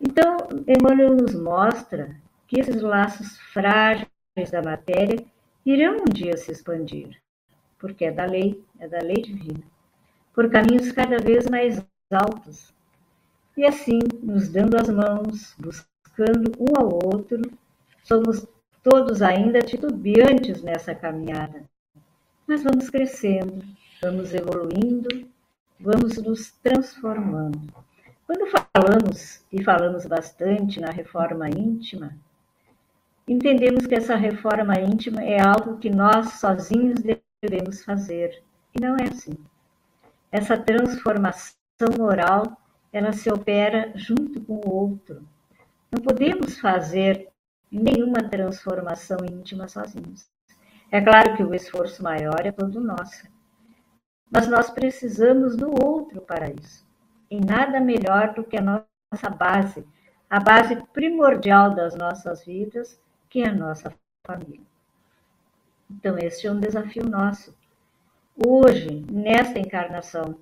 Então, 0.00 0.36
Emmanuel 0.66 1.16
nos 1.16 1.34
mostra 1.34 2.16
que 2.46 2.60
esses 2.60 2.80
laços 2.80 3.38
frágeis 3.52 4.08
da 4.50 4.62
matéria 4.62 5.24
irão 5.64 5.96
um 5.96 6.12
dia 6.12 6.36
se 6.36 6.52
expandir, 6.52 7.20
porque 7.78 8.06
é 8.06 8.12
da 8.12 8.24
lei, 8.24 8.64
é 8.78 8.88
da 8.88 8.98
lei 8.98 9.22
divina, 9.22 9.62
por 10.32 10.48
caminhos 10.50 10.92
cada 10.92 11.18
vez 11.18 11.48
mais 11.48 11.84
altos. 12.10 12.72
E 13.56 13.66
assim, 13.66 13.98
nos 14.22 14.48
dando 14.48 14.76
as 14.76 14.88
mãos, 14.88 15.54
buscando 15.58 16.52
um 16.58 16.80
ao 16.80 16.94
outro, 17.12 17.42
somos 18.04 18.46
todos 18.88 19.20
ainda 19.20 19.60
titubeantes 19.60 20.62
nessa 20.62 20.94
caminhada, 20.94 21.62
mas 22.46 22.62
vamos 22.62 22.88
crescendo, 22.88 23.62
vamos 24.00 24.32
evoluindo, 24.32 25.28
vamos 25.78 26.16
nos 26.16 26.52
transformando. 26.52 27.60
Quando 28.26 28.46
falamos, 28.46 29.44
e 29.52 29.62
falamos 29.62 30.06
bastante 30.06 30.80
na 30.80 30.90
reforma 30.90 31.50
íntima, 31.50 32.16
entendemos 33.26 33.86
que 33.86 33.94
essa 33.94 34.16
reforma 34.16 34.80
íntima 34.80 35.22
é 35.22 35.38
algo 35.38 35.76
que 35.76 35.90
nós 35.90 36.40
sozinhos 36.40 37.00
devemos 37.42 37.84
fazer. 37.84 38.42
E 38.74 38.80
não 38.80 38.96
é 38.96 39.04
assim. 39.04 39.36
Essa 40.32 40.56
transformação 40.56 41.54
moral, 41.98 42.56
ela 42.90 43.12
se 43.12 43.30
opera 43.30 43.92
junto 43.94 44.40
com 44.40 44.54
o 44.54 44.74
outro. 44.74 45.22
Não 45.92 46.02
podemos 46.02 46.58
fazer 46.58 47.28
nenhuma 47.70 48.28
transformação 48.28 49.18
íntima 49.30 49.68
sozinhos. 49.68 50.28
É 50.90 51.00
claro 51.00 51.36
que 51.36 51.42
o 51.42 51.54
esforço 51.54 52.02
maior 52.02 52.44
é 52.44 52.52
todo 52.52 52.80
nosso, 52.80 53.26
mas 54.30 54.48
nós 54.48 54.70
precisamos 54.70 55.56
do 55.56 55.70
outro 55.84 56.20
para 56.22 56.50
isso. 56.50 56.86
E 57.30 57.38
nada 57.38 57.78
melhor 57.78 58.32
do 58.32 58.44
que 58.44 58.56
a 58.56 58.62
nossa 58.62 59.30
base, 59.30 59.86
a 60.30 60.40
base 60.40 60.76
primordial 60.92 61.74
das 61.74 61.94
nossas 61.94 62.44
vidas, 62.44 62.98
que 63.28 63.42
é 63.42 63.48
a 63.48 63.54
nossa 63.54 63.92
família. 64.26 64.66
Então, 65.90 66.18
este 66.18 66.46
é 66.46 66.52
um 66.52 66.60
desafio 66.60 67.04
nosso. 67.04 67.54
Hoje, 68.36 69.04
nesta 69.10 69.58
encarnação, 69.58 70.38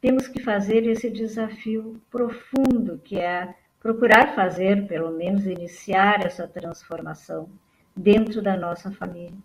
temos 0.00 0.26
que 0.26 0.42
fazer 0.42 0.86
esse 0.86 1.08
desafio 1.08 2.00
profundo 2.10 2.98
que 2.98 3.18
é 3.18 3.54
procurar 3.82 4.34
fazer, 4.34 4.86
pelo 4.86 5.10
menos 5.10 5.44
iniciar 5.44 6.24
essa 6.24 6.46
transformação 6.46 7.48
dentro 7.96 8.40
da 8.40 8.56
nossa 8.56 8.92
família. 8.92 9.36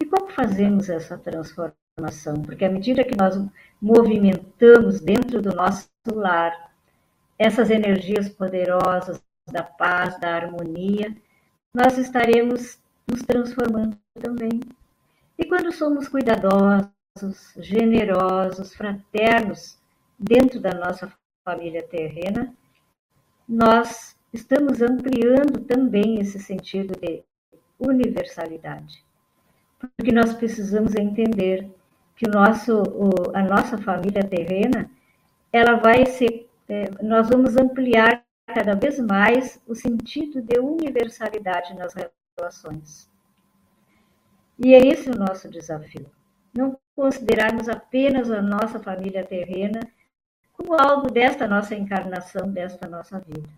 E 0.00 0.06
como 0.06 0.30
fazemos 0.30 0.88
essa 0.88 1.18
transformação? 1.18 2.42
Porque 2.42 2.64
à 2.64 2.70
medida 2.70 3.04
que 3.04 3.16
nós 3.16 3.36
movimentamos 3.80 5.00
dentro 5.00 5.42
do 5.42 5.54
nosso 5.54 5.88
lar 6.10 6.72
essas 7.38 7.70
energias 7.70 8.30
poderosas 8.30 9.22
da 9.52 9.62
paz, 9.62 10.18
da 10.18 10.34
harmonia, 10.34 11.14
nós 11.74 11.98
estaremos 11.98 12.78
nos 13.06 13.20
transformando 13.22 13.98
também. 14.18 14.60
E 15.38 15.44
quando 15.44 15.70
somos 15.70 16.08
cuidadosos, 16.08 16.90
generosos, 17.58 18.74
fraternos 18.74 19.78
dentro 20.18 20.58
da 20.58 20.72
nossa 20.72 21.12
família 21.44 21.82
terrena, 21.82 22.54
nós 23.48 24.16
estamos 24.32 24.82
ampliando 24.82 25.64
também 25.64 26.20
esse 26.20 26.38
sentido 26.38 26.98
de 27.00 27.22
universalidade. 27.78 29.04
Porque 29.78 30.12
nós 30.12 30.34
precisamos 30.34 30.94
entender 30.94 31.68
que 32.16 32.26
o 32.26 32.32
nosso, 32.32 32.82
o, 32.82 33.10
a 33.34 33.42
nossa 33.42 33.78
família 33.78 34.24
terrena, 34.24 34.90
ela 35.52 35.76
vai 35.76 36.06
ser, 36.06 36.48
é, 36.68 36.90
nós 37.02 37.28
vamos 37.28 37.56
ampliar 37.56 38.24
cada 38.46 38.74
vez 38.74 38.98
mais 38.98 39.60
o 39.66 39.74
sentido 39.74 40.40
de 40.40 40.58
universalidade 40.58 41.74
nas 41.74 41.94
relações. 42.38 43.10
E 44.58 44.74
é 44.74 44.78
esse 44.78 45.10
o 45.10 45.14
nosso 45.14 45.50
desafio. 45.50 46.10
Não 46.56 46.78
considerarmos 46.94 47.68
apenas 47.68 48.30
a 48.30 48.40
nossa 48.40 48.80
família 48.80 49.24
terrena 49.24 49.80
como 50.56 50.74
algo 50.74 51.10
desta 51.10 51.46
nossa 51.46 51.74
encarnação, 51.74 52.50
desta 52.50 52.88
nossa 52.88 53.20
vida. 53.20 53.48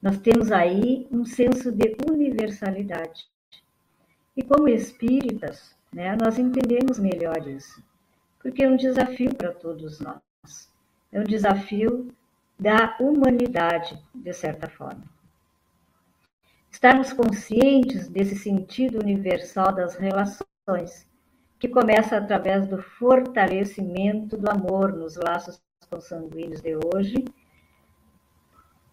Nós 0.00 0.18
temos 0.18 0.52
aí 0.52 1.06
um 1.10 1.24
senso 1.24 1.72
de 1.72 1.96
universalidade. 2.08 3.26
E 4.36 4.42
como 4.42 4.68
espíritas, 4.68 5.74
né, 5.92 6.14
nós 6.14 6.38
entendemos 6.38 6.98
melhor 6.98 7.48
isso, 7.48 7.82
porque 8.38 8.62
é 8.62 8.68
um 8.68 8.76
desafio 8.76 9.34
para 9.34 9.52
todos 9.52 9.98
nós. 9.98 10.70
É 11.10 11.18
um 11.18 11.24
desafio 11.24 12.14
da 12.58 12.96
humanidade, 13.00 13.98
de 14.14 14.32
certa 14.34 14.68
forma. 14.68 15.02
Estarmos 16.70 17.12
conscientes 17.12 18.06
desse 18.06 18.36
sentido 18.36 18.98
universal 18.98 19.74
das 19.74 19.94
relações, 19.94 21.08
que 21.58 21.68
começa 21.68 22.18
através 22.18 22.68
do 22.68 22.82
fortalecimento 22.82 24.36
do 24.36 24.50
amor 24.50 24.92
nos 24.92 25.16
laços 25.16 25.58
consanguíneos 25.90 26.60
de 26.60 26.76
hoje, 26.76 27.24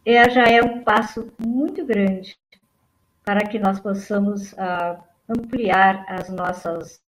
é, 0.06 0.29
já 0.29 0.43
é 0.43 0.62
um 0.62 0.84
passo 0.84 1.32
muito 1.39 1.86
grande 1.86 2.38
para 3.23 3.47
que 3.47 3.58
nós 3.58 3.79
possamos 3.79 4.58
ah, 4.58 5.01
ampliar 5.29 6.06
as 6.10 6.29
nossas, 6.29 7.01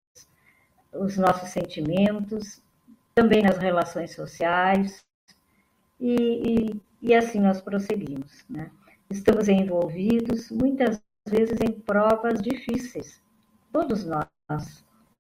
os 0.94 1.18
nossos 1.18 1.50
sentimentos, 1.50 2.62
também 3.16 3.42
nas 3.42 3.58
relações 3.58 4.14
sociais, 4.14 5.04
e, 6.00 6.16
e, 6.72 6.82
e 7.02 7.16
assim 7.16 7.40
nós 7.40 7.62
prosseguimos. 7.62 8.46
Né? 8.50 8.70
Estamos 9.10 9.48
envolvidos 9.48 10.52
muitas 10.52 11.02
vezes 11.28 11.60
em 11.62 11.72
provas 11.72 12.42
difíceis, 12.42 13.22
todos 13.72 14.06
nós, 14.06 14.28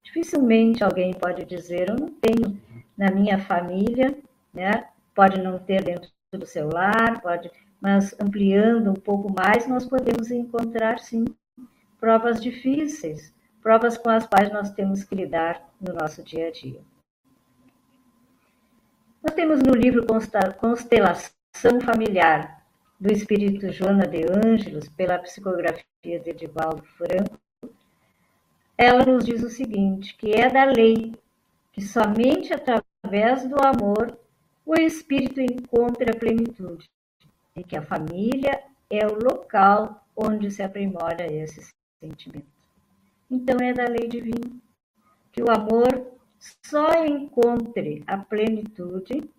Dificilmente 0.04 0.84
alguém 0.84 1.14
pode 1.14 1.46
dizer, 1.46 1.90
eu 1.90 1.96
não 1.96 2.10
tenho 2.10 2.62
na 2.96 3.10
minha 3.10 3.40
família, 3.40 4.16
né? 4.54 4.88
Pode 5.16 5.42
não 5.42 5.60
ter 5.60 5.84
dentro 5.84 6.10
do 6.32 6.46
celular, 6.46 7.22
pode, 7.22 7.52
mas 7.82 8.16
ampliando 8.20 8.92
um 8.92 8.96
pouco 8.96 9.32
mais, 9.32 9.68
nós 9.68 9.86
podemos 9.86 10.32
encontrar 10.32 11.00
sim 11.00 11.26
provas 12.00 12.42
difíceis, 12.42 13.34
provas 13.62 13.98
com 13.98 14.10
as 14.10 14.26
quais 14.26 14.52
nós 14.52 14.72
temos 14.72 15.04
que 15.04 15.16
lidar 15.16 15.62
no 15.80 15.94
nosso 15.94 16.22
dia 16.24 16.48
a 16.48 16.52
dia. 16.52 16.82
Nós 19.24 19.34
temos 19.36 19.62
no 19.62 19.74
livro 19.74 20.06
Constelação 20.06 21.80
Familiar, 21.84 22.64
do 23.00 23.12
espírito 23.12 23.72
Joana 23.72 24.08
de 24.08 24.22
Ângelos, 24.26 24.88
pela 24.90 25.20
psicografia 25.20 25.84
de 26.04 26.30
Edivaldo 26.30 26.84
Franco, 26.98 27.38
ela 28.78 29.06
nos 29.06 29.24
diz 29.24 29.44
o 29.44 29.50
seguinte, 29.50 30.16
que 30.18 30.32
é 30.32 30.50
da 30.50 30.66
lei 30.66 31.14
que 31.72 31.82
somente 31.82 32.54
através 32.54 33.48
do 33.48 33.56
amor 33.66 34.18
o 34.66 34.76
espírito 34.76 35.42
encontra 35.42 36.12
a 36.12 36.20
plenitude 36.20 36.90
e 37.56 37.64
que 37.64 37.78
a 37.78 37.82
família 37.82 38.64
é 38.90 39.06
o 39.06 39.16
local 39.16 40.06
onde 40.16 40.50
se 40.52 40.62
aprimora 40.62 41.26
esse 41.32 41.70
sentimento. 42.00 42.48
Então 43.30 43.58
é 43.62 43.74
da 43.74 43.86
lei 43.86 44.08
divina 44.08 44.64
que 45.32 45.42
o 45.42 45.52
amor 45.52 46.14
só 46.64 47.04
encontre 47.04 48.04
a 48.06 48.18
plenitude, 48.18 49.30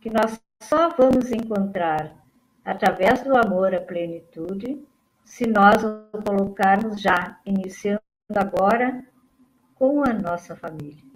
que 0.00 0.08
nós 0.08 0.40
só 0.62 0.88
vamos 0.88 1.30
encontrar 1.30 2.16
através 2.64 3.22
do 3.22 3.36
amor 3.36 3.74
a 3.74 3.80
plenitude, 3.80 4.82
se 5.24 5.46
nós 5.46 5.84
o 5.84 6.22
colocarmos 6.22 7.00
já, 7.00 7.38
iniciando 7.44 8.00
agora, 8.34 9.04
com 9.74 10.02
a 10.02 10.12
nossa 10.12 10.56
família. 10.56 11.07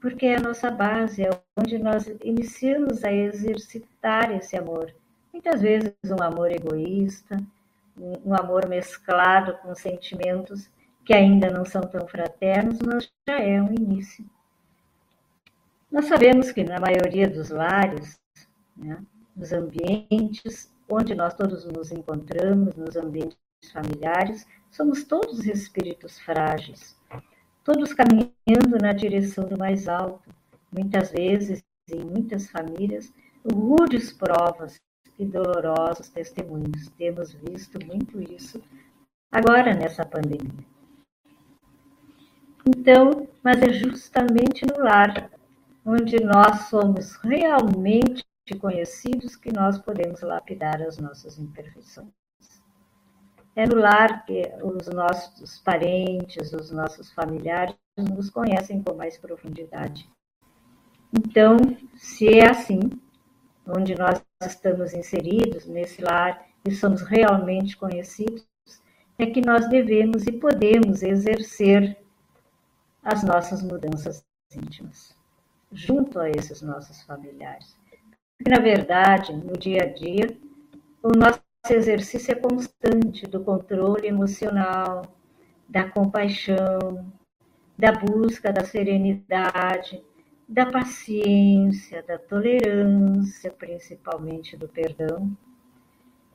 Porque 0.00 0.26
é 0.26 0.36
a 0.36 0.40
nossa 0.40 0.70
base, 0.70 1.24
é 1.24 1.30
onde 1.56 1.78
nós 1.78 2.06
iniciamos 2.22 3.02
a 3.04 3.12
exercitar 3.12 4.30
esse 4.32 4.56
amor. 4.56 4.94
Muitas 5.32 5.60
vezes 5.60 5.92
um 6.04 6.22
amor 6.22 6.50
egoísta, 6.50 7.36
um 7.96 8.34
amor 8.34 8.68
mesclado 8.68 9.56
com 9.58 9.74
sentimentos 9.74 10.70
que 11.04 11.12
ainda 11.14 11.50
não 11.50 11.64
são 11.64 11.82
tão 11.82 12.06
fraternos, 12.06 12.78
mas 12.80 13.10
já 13.28 13.40
é 13.40 13.60
um 13.60 13.72
início. 13.72 14.24
Nós 15.90 16.04
sabemos 16.04 16.52
que 16.52 16.62
na 16.62 16.78
maioria 16.78 17.28
dos 17.28 17.48
lares, 17.50 18.20
né, 18.76 19.02
nos 19.34 19.52
ambientes 19.52 20.70
onde 20.88 21.14
nós 21.14 21.34
todos 21.34 21.64
nos 21.64 21.90
encontramos, 21.92 22.76
nos 22.76 22.96
ambientes 22.96 23.38
familiares, 23.72 24.46
somos 24.70 25.04
todos 25.04 25.46
espíritos 25.46 26.18
frágeis, 26.20 26.96
todos 27.68 27.92
caminhando 27.92 28.78
na 28.80 28.94
direção 28.94 29.46
do 29.46 29.58
mais 29.58 29.88
alto. 29.88 30.30
Muitas 30.72 31.10
vezes, 31.10 31.62
em 31.92 32.02
muitas 32.02 32.48
famílias, 32.48 33.12
rudes 33.44 34.10
provas 34.10 34.80
e 35.18 35.26
dolorosos 35.26 36.08
testemunhos. 36.08 36.88
Temos 36.96 37.34
visto 37.34 37.78
muito 37.84 38.22
isso 38.22 38.62
agora 39.30 39.74
nessa 39.74 40.02
pandemia. 40.02 40.64
Então, 42.66 43.28
mas 43.42 43.60
é 43.60 43.70
justamente 43.70 44.64
no 44.64 44.82
lar 44.82 45.30
onde 45.84 46.24
nós 46.24 46.68
somos 46.70 47.16
realmente 47.16 48.24
conhecidos 48.58 49.36
que 49.36 49.52
nós 49.52 49.78
podemos 49.78 50.22
lapidar 50.22 50.80
as 50.80 50.96
nossas 50.96 51.38
imperfeições. 51.38 52.08
É 53.58 53.66
no 53.66 53.74
lar 53.74 54.24
que 54.24 54.40
os 54.62 54.86
nossos 54.86 55.58
parentes, 55.58 56.52
os 56.52 56.70
nossos 56.70 57.12
familiares 57.12 57.74
nos 57.96 58.30
conhecem 58.30 58.80
com 58.80 58.94
mais 58.94 59.18
profundidade. 59.18 60.08
Então, 61.12 61.56
se 61.96 62.38
é 62.38 62.48
assim, 62.48 62.78
onde 63.66 63.96
nós 63.96 64.22
estamos 64.46 64.94
inseridos 64.94 65.66
nesse 65.66 66.00
lar 66.00 66.40
e 66.64 66.70
somos 66.70 67.02
realmente 67.02 67.76
conhecidos, 67.76 68.46
é 69.18 69.26
que 69.26 69.40
nós 69.40 69.68
devemos 69.68 70.24
e 70.28 70.30
podemos 70.38 71.02
exercer 71.02 71.98
as 73.02 73.24
nossas 73.24 73.60
mudanças 73.60 74.24
íntimas 74.54 75.16
junto 75.72 76.20
a 76.20 76.30
esses 76.30 76.62
nossos 76.62 77.02
familiares. 77.02 77.76
Porque, 78.38 78.52
na 78.52 78.60
verdade, 78.60 79.32
no 79.32 79.54
dia 79.58 79.82
a 79.82 79.86
dia, 79.86 80.28
o 81.02 81.08
nosso 81.08 81.47
exercício 81.74 82.32
é 82.32 82.34
constante 82.34 83.26
do 83.26 83.42
controle 83.42 84.06
emocional, 84.06 85.02
da 85.68 85.88
compaixão, 85.88 87.12
da 87.76 87.92
busca 87.92 88.52
da 88.52 88.64
serenidade, 88.64 90.02
da 90.48 90.66
paciência, 90.66 92.02
da 92.02 92.18
tolerância, 92.18 93.50
principalmente 93.50 94.56
do 94.56 94.66
perdão. 94.66 95.36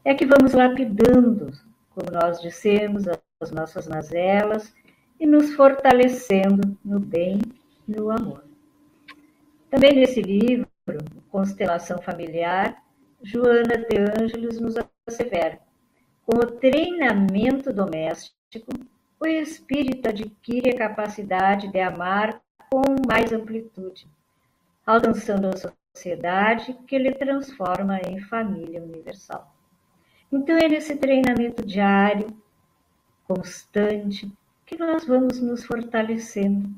É 0.05 0.13
que 0.13 0.25
vamos 0.25 0.53
lapidando, 0.53 1.51
como 1.89 2.11
nós 2.11 2.41
dissemos, 2.41 3.05
as 3.41 3.51
nossas 3.51 3.87
mazelas 3.87 4.73
e 5.19 5.25
nos 5.25 5.53
fortalecendo 5.55 6.77
no 6.83 6.99
bem 6.99 7.39
e 7.87 7.91
no 7.91 8.11
amor. 8.11 8.43
Também 9.69 9.93
nesse 9.93 10.21
livro, 10.21 10.67
Constelação 11.29 12.01
Familiar, 12.01 12.82
Joana 13.23 13.77
de 13.77 13.97
Ângeles 14.21 14.59
nos 14.59 14.75
assevera: 15.07 15.57
com 16.25 16.35
o 16.35 16.51
treinamento 16.51 17.71
doméstico, 17.71 18.69
o 19.17 19.25
espírito 19.25 20.09
adquire 20.09 20.71
a 20.71 20.77
capacidade 20.77 21.71
de 21.71 21.79
amar 21.79 22.41
com 22.69 22.83
mais 23.07 23.31
amplitude, 23.31 24.09
alcançando 24.85 25.47
a 25.47 25.71
sociedade 25.93 26.73
que 26.85 26.97
lhe 26.97 27.13
transforma 27.13 27.97
em 28.05 28.19
família 28.19 28.83
universal. 28.83 29.55
Então 30.29 30.57
é 30.57 30.67
nesse 30.67 30.97
treinamento 30.97 31.65
diário, 31.65 32.27
constante, 33.25 34.29
que 34.65 34.77
nós 34.77 35.05
vamos 35.05 35.39
nos 35.39 35.63
fortalecendo 35.63 36.69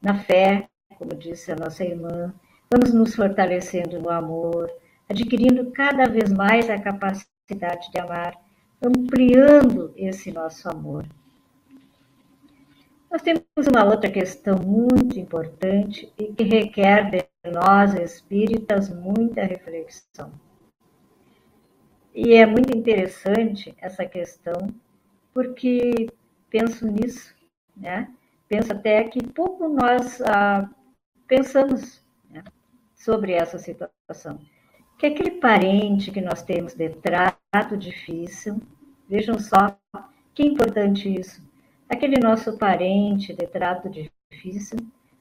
na 0.00 0.14
fé, 0.14 0.70
como 0.96 1.14
disse 1.14 1.52
a 1.52 1.56
nossa 1.56 1.84
irmã, 1.84 2.32
vamos 2.70 2.94
nos 2.94 3.14
fortalecendo 3.14 4.00
no 4.00 4.08
amor, 4.08 4.70
adquirindo 5.08 5.70
cada 5.70 6.06
vez 6.06 6.32
mais 6.32 6.68
a 6.68 6.80
capacidade 6.80 7.90
de 7.90 7.98
amar, 7.98 8.34
ampliando 8.82 9.92
esse 9.96 10.32
nosso 10.32 10.68
amor. 10.68 11.06
Nós 13.10 13.22
temos 13.22 13.44
uma 13.68 13.84
outra 13.84 14.10
questão 14.10 14.58
muito 14.58 15.18
importante 15.18 16.12
e 16.18 16.32
que 16.34 16.42
requer 16.42 17.10
de 17.10 17.50
nós 17.50 17.94
espíritas 17.94 18.90
muita 18.90 19.42
reflexão. 19.42 20.32
E 22.14 22.34
é 22.34 22.44
muito 22.44 22.76
interessante 22.76 23.74
essa 23.78 24.04
questão, 24.04 24.68
porque 25.32 26.08
penso 26.50 26.86
nisso, 26.86 27.34
né? 27.76 28.12
Penso 28.48 28.72
até 28.72 29.04
que 29.04 29.22
pouco 29.26 29.68
nós 29.68 30.20
ah, 30.22 30.68
pensamos 31.26 32.02
né, 32.30 32.42
sobre 32.94 33.32
essa 33.32 33.58
situação. 33.58 34.38
Que 34.98 35.06
aquele 35.06 35.32
parente 35.32 36.10
que 36.10 36.20
nós 36.20 36.42
temos 36.42 36.74
de 36.74 36.88
trato 36.88 37.76
difícil, 37.76 38.60
vejam 39.08 39.38
só 39.38 39.76
que 40.34 40.42
importante 40.42 41.08
isso. 41.20 41.42
Aquele 41.88 42.18
nosso 42.18 42.56
parente 42.56 43.34
de 43.34 43.46
trato 43.46 43.90
difícil, 43.90 44.78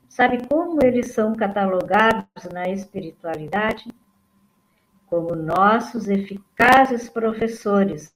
sabe 0.07 0.47
como 0.47 0.79
eles 0.83 1.11
são 1.11 1.35
catalogados 1.35 2.45
na 2.53 2.69
espiritualidade? 2.69 3.85
Como 5.07 5.35
nossos 5.35 6.07
eficazes 6.07 7.09
professores 7.09 8.15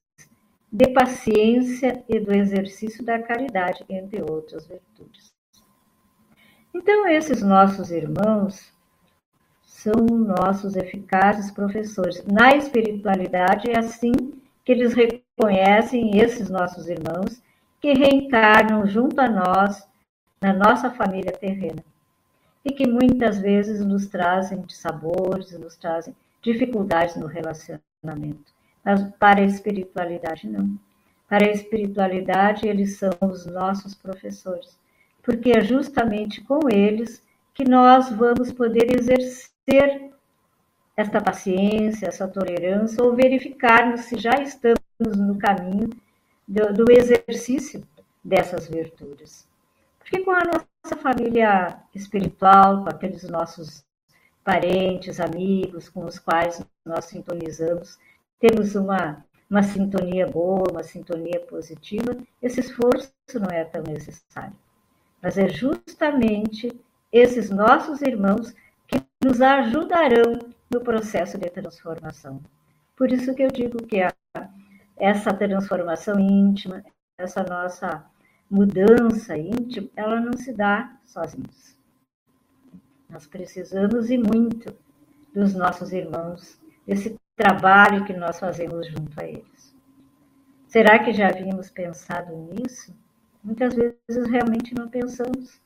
de 0.71 0.87
paciência 0.93 2.03
e 2.07 2.19
do 2.19 2.33
exercício 2.33 3.03
da 3.03 3.21
caridade, 3.21 3.83
entre 3.89 4.21
outras 4.21 4.65
virtudes. 4.65 5.33
Então, 6.73 7.07
esses 7.07 7.41
nossos 7.41 7.91
irmãos 7.91 8.71
são 9.81 10.05
nossos 10.05 10.75
eficazes 10.75 11.51
professores. 11.51 12.23
Na 12.25 12.55
espiritualidade, 12.55 13.69
é 13.69 13.77
assim 13.77 14.11
que 14.63 14.71
eles 14.71 14.93
reconhecem 14.93 16.17
esses 16.19 16.49
nossos 16.49 16.87
irmãos 16.87 17.41
que 17.81 17.93
reencarnam 17.93 18.85
junto 18.85 19.19
a 19.19 19.29
nós, 19.29 19.87
na 20.41 20.53
nossa 20.53 20.91
família 20.91 21.31
terrena, 21.31 21.83
e 22.63 22.71
que 22.71 22.87
muitas 22.87 23.39
vezes 23.39 23.85
nos 23.85 24.07
trazem 24.07 24.63
sabores, 24.69 25.57
nos 25.57 25.75
trazem 25.75 26.15
dificuldades 26.41 27.15
no 27.15 27.25
relacionamento. 27.25 28.53
Mas 28.83 29.03
para 29.17 29.41
a 29.41 29.45
espiritualidade, 29.45 30.47
não. 30.47 30.77
Para 31.27 31.45
a 31.45 31.51
espiritualidade, 31.51 32.67
eles 32.67 32.97
são 32.97 33.11
os 33.21 33.45
nossos 33.45 33.93
professores 33.95 34.79
porque 35.29 35.51
é 35.51 35.61
justamente 35.61 36.41
com 36.41 36.69
eles 36.69 37.23
que 37.53 37.63
nós 37.63 38.09
vamos 38.09 38.51
poder 38.51 38.95
exercer 38.97 39.48
esta 40.95 41.21
paciência, 41.21 42.08
essa 42.08 42.27
tolerância, 42.27 43.03
ou 43.03 43.15
verificarmos 43.15 44.01
se 44.01 44.17
já 44.17 44.34
estamos 44.41 44.79
no 44.99 45.38
caminho 45.38 45.89
do, 46.47 46.73
do 46.73 46.91
exercício 46.91 47.82
dessas 48.23 48.67
virtudes. 48.67 49.47
Porque 49.99 50.23
com 50.23 50.32
a 50.32 50.95
família 50.97 51.79
espiritual, 51.93 52.84
com 52.84 52.89
aqueles 52.89 53.23
nossos 53.29 53.86
parentes, 54.43 55.19
amigos 55.19 55.88
com 55.89 56.05
os 56.05 56.17
quais 56.17 56.65
nós 56.84 57.05
sintonizamos, 57.05 57.99
temos 58.39 58.75
uma, 58.75 59.23
uma 59.49 59.62
sintonia 59.62 60.25
boa, 60.25 60.71
uma 60.71 60.84
sintonia 60.84 61.39
positiva, 61.41 62.17
esse 62.41 62.60
esforço 62.60 63.13
não 63.36 63.49
é 63.51 63.63
tão 63.63 63.84
necessário. 63.84 64.55
Mas 65.21 65.38
é 65.38 65.47
justamente 65.47 66.71
esses 67.12 67.49
nossos 67.49 68.01
irmãos 68.01 68.55
que 68.89 69.02
nos 69.23 69.41
ajudarão 69.41 70.39
no 70.69 70.82
processo 70.82 71.38
de 71.38 71.49
transformação. 71.49 72.41
Por 72.95 73.12
isso 73.12 73.34
que 73.34 73.43
eu 73.43 73.49
digo 73.49 73.78
que 73.86 74.02
a, 74.02 74.13
essa 74.97 75.34
transformação 75.34 76.19
íntima, 76.19 76.84
essa 77.17 77.43
nossa 77.43 78.04
mudança 78.49 79.38
íntima, 79.38 79.89
ela 79.95 80.19
não 80.19 80.34
se 80.34 80.52
dá 80.52 80.97
sozinhos. 81.06 81.78
Nós 83.10 83.28
precisamos 83.28 84.10
e 84.10 84.17
muito 84.17 84.75
dos 85.34 85.54
nossos 85.54 85.93
irmãos, 85.93 86.60
desse 86.86 87.15
trabalho 87.36 88.04
que 88.06 88.13
nós 88.13 88.39
fazemos 88.39 88.88
junto 88.88 89.19
a 89.21 89.25
eles. 89.25 89.75
Será 90.67 90.99
que 90.99 91.13
já 91.13 91.30
havíamos 91.30 91.69
pensado 91.69 92.36
nisso? 92.36 92.93
Muitas 93.43 93.73
vezes 93.73 94.30
realmente 94.30 94.75
não 94.75 94.89
pensamos. 94.89 95.62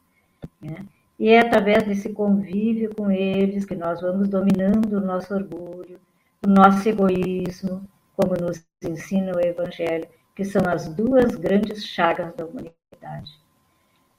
Né? 0.62 0.86
E 1.24 1.30
é 1.30 1.40
através 1.40 1.84
desse 1.84 2.10
convívio 2.10 2.94
com 2.94 3.10
eles 3.10 3.64
que 3.64 3.76
nós 3.76 4.02
vamos 4.02 4.28
dominando 4.28 4.98
o 4.98 5.00
nosso 5.00 5.34
orgulho, 5.34 5.98
o 6.46 6.50
nosso 6.50 6.90
egoísmo, 6.90 7.88
como 8.14 8.34
nos 8.34 8.62
ensina 8.84 9.32
o 9.34 9.40
Evangelho, 9.40 10.06
que 10.36 10.44
são 10.44 10.62
as 10.68 10.90
duas 10.90 11.34
grandes 11.36 11.86
chagas 11.86 12.34
da 12.34 12.46
humanidade. 12.46 13.40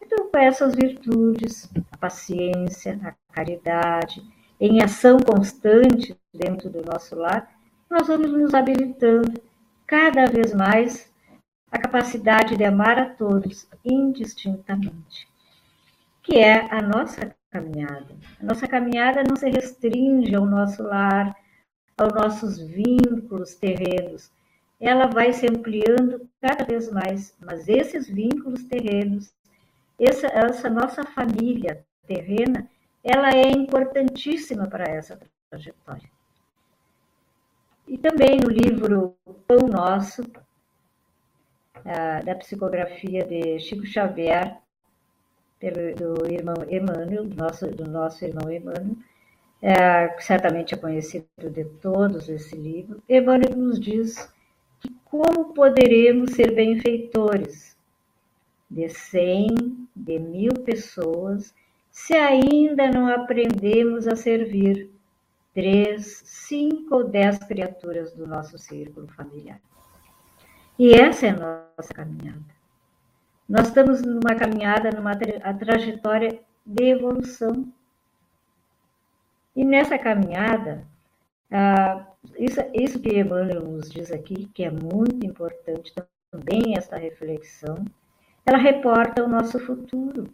Então, 0.00 0.30
com 0.30 0.38
essas 0.38 0.74
virtudes, 0.74 1.70
a 1.92 1.96
paciência, 1.98 2.98
a 3.04 3.12
caridade, 3.34 4.24
em 4.58 4.82
ação 4.82 5.18
constante 5.18 6.18
dentro 6.32 6.70
do 6.70 6.80
nosso 6.90 7.14
lar, 7.14 7.52
nós 7.90 8.06
vamos 8.06 8.32
nos 8.32 8.54
habilitando 8.54 9.42
cada 9.86 10.24
vez 10.24 10.54
mais 10.54 11.12
a 11.70 11.78
capacidade 11.78 12.56
de 12.56 12.64
amar 12.64 12.98
a 12.98 13.10
todos 13.10 13.68
indistintamente, 13.84 15.28
que 16.24 16.38
é 16.38 16.66
a 16.74 16.80
nossa 16.80 17.36
caminhada. 17.50 18.16
A 18.40 18.44
nossa 18.44 18.66
caminhada 18.66 19.22
não 19.22 19.36
se 19.36 19.48
restringe 19.48 20.34
ao 20.34 20.46
nosso 20.46 20.82
lar, 20.82 21.36
aos 21.96 22.12
nossos 22.12 22.58
vínculos 22.58 23.54
terrenos. 23.54 24.32
Ela 24.80 25.06
vai 25.06 25.32
se 25.32 25.46
ampliando 25.46 26.28
cada 26.40 26.64
vez 26.64 26.90
mais, 26.90 27.36
mas 27.38 27.68
esses 27.68 28.08
vínculos 28.08 28.64
terrenos, 28.64 29.32
essa, 30.00 30.26
essa 30.26 30.68
nossa 30.68 31.04
família 31.04 31.84
terrena, 32.06 32.68
ela 33.04 33.30
é 33.30 33.50
importantíssima 33.50 34.66
para 34.66 34.84
essa 34.84 35.20
trajetória. 35.50 36.10
E 37.86 37.98
também 37.98 38.40
no 38.42 38.48
livro 38.48 39.14
Pão 39.46 39.68
Nosso, 39.68 40.24
da 42.24 42.34
psicografia 42.34 43.24
de 43.26 43.58
Chico 43.60 43.84
Xavier, 43.84 44.63
do 45.70 46.26
irmão 46.30 46.54
Emmanuel, 46.68 47.24
do 47.24 47.36
nosso, 47.36 47.66
do 47.68 47.88
nosso 47.88 48.24
irmão 48.24 48.50
Emmanuel, 48.50 48.96
é, 49.62 50.14
certamente 50.20 50.74
é 50.74 50.76
conhecido 50.76 51.26
de 51.38 51.64
todos 51.80 52.28
esse 52.28 52.54
livro, 52.54 53.02
Emmanuel 53.08 53.56
nos 53.56 53.80
diz 53.80 54.30
que 54.80 54.94
como 55.04 55.54
poderemos 55.54 56.32
ser 56.32 56.54
benfeitores 56.54 57.74
de 58.70 58.88
cem, 58.88 59.88
de 59.94 60.18
mil 60.18 60.52
pessoas, 60.64 61.54
se 61.90 62.14
ainda 62.14 62.90
não 62.90 63.06
aprendemos 63.06 64.06
a 64.08 64.16
servir 64.16 64.90
três, 65.54 66.22
cinco 66.24 66.96
ou 66.96 67.04
dez 67.04 67.38
criaturas 67.38 68.12
do 68.12 68.26
nosso 68.26 68.58
círculo 68.58 69.06
familiar. 69.06 69.60
E 70.78 70.92
essa 70.92 71.26
é 71.26 71.30
a 71.30 71.68
nossa 71.76 71.94
caminhada. 71.94 72.53
Nós 73.48 73.68
estamos 73.68 74.02
numa 74.02 74.34
caminhada, 74.34 74.90
numa 74.90 75.16
tra 75.16 75.54
trajetória 75.54 76.40
de 76.64 76.84
evolução. 76.84 77.66
E 79.54 79.64
nessa 79.64 79.98
caminhada, 79.98 80.84
ah, 81.50 82.06
isso, 82.38 82.60
isso 82.72 83.00
que 83.00 83.18
Emmanuel 83.18 83.62
nos 83.62 83.90
diz 83.90 84.10
aqui, 84.10 84.46
que 84.54 84.64
é 84.64 84.70
muito 84.70 85.24
importante 85.24 85.92
também 86.30 86.76
essa 86.76 86.96
reflexão, 86.96 87.84
ela 88.46 88.58
reporta 88.58 89.22
o 89.22 89.28
nosso 89.28 89.60
futuro, 89.60 90.28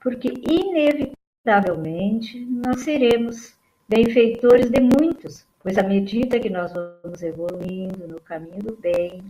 porque 0.00 0.28
inevitavelmente 0.28 2.44
nós 2.44 2.82
seremos 2.82 3.56
benfeitores 3.88 4.70
de 4.70 4.80
muitos, 4.80 5.46
pois 5.60 5.78
à 5.78 5.82
medida 5.82 6.38
que 6.38 6.50
nós 6.50 6.72
vamos 6.72 7.22
evoluindo 7.22 8.06
no 8.06 8.20
caminho 8.20 8.62
do 8.62 8.76
bem, 8.76 9.22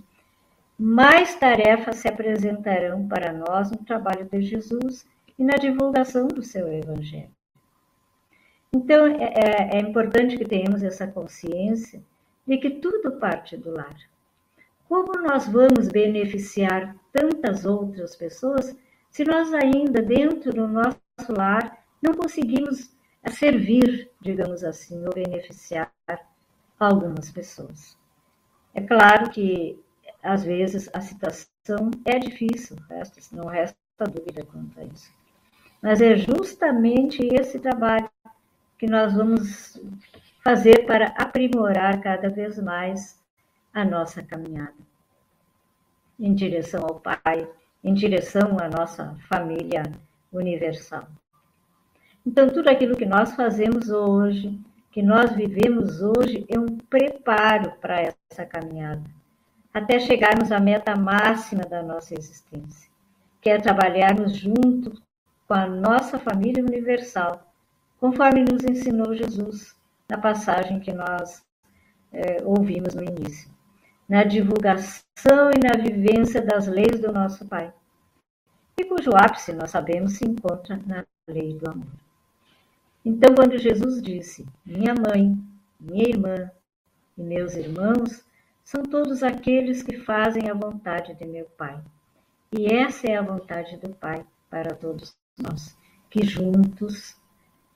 mais 0.79 1.35
tarefas 1.35 1.97
se 1.97 2.07
apresentarão 2.07 3.09
para 3.09 3.33
nós 3.33 3.71
no 3.71 3.79
trabalho 3.79 4.29
de 4.31 4.43
Jesus 4.43 5.05
e 5.37 5.43
na 5.43 5.55
divulgação 5.55 6.29
do 6.29 6.43
seu 6.43 6.73
Evangelho. 6.73 7.31
Então, 8.73 9.07
é, 9.07 9.25
é, 9.25 9.77
é 9.77 9.81
importante 9.81 10.37
que 10.37 10.45
tenhamos 10.45 10.83
essa 10.83 11.07
consciência 11.07 12.01
de 12.47 12.59
que 12.59 12.71
tudo 12.71 13.19
parte 13.19 13.57
do 13.57 13.71
lar. 13.71 13.97
Como 14.89 15.21
nós 15.21 15.49
vamos 15.49 15.89
beneficiar 15.89 16.95
tantas 17.13 17.65
outras 17.65 18.15
pessoas 18.15 18.77
se 19.11 19.25
nós 19.25 19.53
ainda 19.53 20.01
dentro 20.01 20.53
do 20.53 20.69
nosso 20.69 20.99
lar 21.37 21.79
não 22.01 22.15
conseguimos 22.15 22.95
servir, 23.31 24.11
digamos 24.21 24.63
assim, 24.63 25.05
ou 25.05 25.13
beneficiar 25.13 25.93
algumas 26.79 27.31
pessoas? 27.31 27.99
É 28.75 28.81
claro 28.81 29.31
que 29.31 29.79
às 30.29 30.45
vezes 30.45 30.91
a 30.93 31.01
situação 31.01 31.91
é 32.05 32.19
difícil, 32.19 32.77
não 33.33 33.47
resta 33.47 33.77
dúvida 33.99 34.45
quanto 34.45 34.79
a 34.79 34.85
isso. 34.85 35.11
Mas 35.83 36.03
é 36.03 36.17
justamente 36.17 37.27
esse 37.33 37.59
trabalho 37.59 38.11
que 38.77 38.87
nós 38.87 39.15
vamos 39.15 39.81
fazer 40.45 40.85
para 40.87 41.07
aprimorar 41.17 42.01
cada 42.01 42.29
vez 42.29 42.63
mais 42.63 43.19
a 43.73 43.85
nossa 43.85 44.23
caminhada 44.23 44.75
em 46.19 46.35
direção 46.35 46.85
ao 46.85 47.01
Pai, 47.01 47.49
em 47.83 47.95
direção 47.95 48.57
à 48.61 48.69
nossa 48.69 49.17
família 49.29 49.83
universal. 50.33 51.09
Então, 52.27 52.51
tudo 52.51 52.69
aquilo 52.69 52.97
que 52.97 53.07
nós 53.07 53.35
fazemos 53.35 53.89
hoje, 53.89 54.61
que 54.91 55.03
nós 55.03 55.33
vivemos 55.33 56.03
hoje, 56.03 56.45
é 56.49 56.59
um 56.59 56.77
preparo 56.77 57.73
para 57.81 58.01
essa 58.31 58.45
caminhada, 58.45 59.03
até 59.79 59.99
chegarmos 59.99 60.53
à 60.53 60.61
meta 60.61 60.97
máxima 60.97 61.63
da 61.63 61.83
nossa 61.83 62.15
existência, 62.15 62.91
que 63.41 63.51
é 63.51 63.59
trabalharmos 63.59 64.37
junto 64.37 65.01
com 65.47 65.55
a 65.55 65.67
nossa 65.67 66.19
família 66.19 66.65
universal 66.65 67.45
conforme 67.99 68.45
nos 68.45 68.65
ensinou 68.65 69.15
Jesus 69.15 69.75
na 70.09 70.19
passagem 70.19 70.81
que 70.81 70.93
nós 70.93 71.43
é, 72.13 72.43
ouvimos 72.45 72.95
no 72.95 73.03
início, 73.03 73.51
na 74.09 74.25
divulgação 74.25 75.51
e 75.55 75.59
na 75.59 75.83
vivência 75.83 76.41
das 76.41 76.67
leis 76.67 77.01
do 77.01 77.13
nosso 77.13 77.47
Pai, 77.47 77.73
e 78.77 78.85
cujo 78.85 79.11
ápice, 79.15 79.53
nós 79.53 79.71
sabemos, 79.71 80.13
se 80.13 80.25
encontra 80.25 80.81
na 80.87 81.05
lei 81.27 81.55
do 81.55 81.69
amor. 81.69 81.89
Então, 83.05 83.35
quando 83.35 83.59
Jesus 83.59 84.01
disse: 84.01 84.47
Minha 84.65 84.95
mãe, 84.95 85.37
minha 85.81 86.09
irmã 86.09 86.51
e 87.17 87.23
meus 87.23 87.55
irmãos 87.55 88.25
são 88.69 88.83
todos 88.83 89.23
aqueles 89.23 89.83
que 89.83 89.97
fazem 89.97 90.51
a 90.51 90.53
vontade 90.53 91.15
de 91.15 91.25
meu 91.25 91.47
Pai. 91.57 91.81
E 92.53 92.67
essa 92.67 93.07
é 93.07 93.17
a 93.17 93.23
vontade 93.23 93.79
do 93.79 93.95
Pai 93.95 94.27
para 94.51 94.75
todos 94.75 95.17
nós, 95.39 95.75
que 96.11 96.23
juntos 96.23 97.17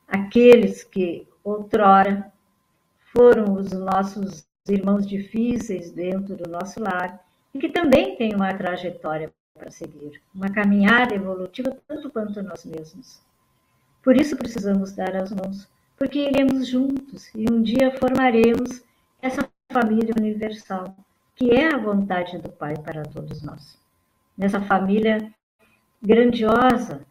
aqueles 0.06 0.84
que 0.84 1.26
outrora 1.42 2.30
foram 3.10 3.54
os 3.54 3.72
nossos 3.72 4.46
irmãos 4.68 5.06
difíceis 5.06 5.90
dentro 5.90 6.36
do 6.36 6.50
nosso 6.50 6.78
lar 6.78 7.24
e 7.54 7.58
que 7.58 7.70
também 7.70 8.14
têm 8.16 8.34
uma 8.34 8.52
trajetória 8.52 9.32
para 9.54 9.70
seguir, 9.70 10.20
uma 10.34 10.50
caminhada 10.50 11.14
evolutiva 11.14 11.74
tanto 11.88 12.10
quanto 12.10 12.42
nós 12.42 12.66
mesmos. 12.66 13.18
Por 14.02 14.14
isso 14.14 14.36
precisamos 14.36 14.92
dar 14.92 15.16
as 15.16 15.32
mãos, 15.32 15.66
porque 15.96 16.18
iremos 16.18 16.66
juntos 16.66 17.30
e 17.34 17.50
um 17.50 17.62
dia 17.62 17.98
formaremos 17.98 18.84
essa 19.22 19.51
família 19.72 20.14
universal, 20.16 20.94
que 21.34 21.50
é 21.50 21.72
a 21.72 21.78
vontade 21.78 22.38
do 22.38 22.50
Pai 22.50 22.74
para 22.76 23.02
todos 23.02 23.42
nós. 23.42 23.78
Nessa 24.36 24.60
família 24.60 25.32
grandiosa 26.00 27.06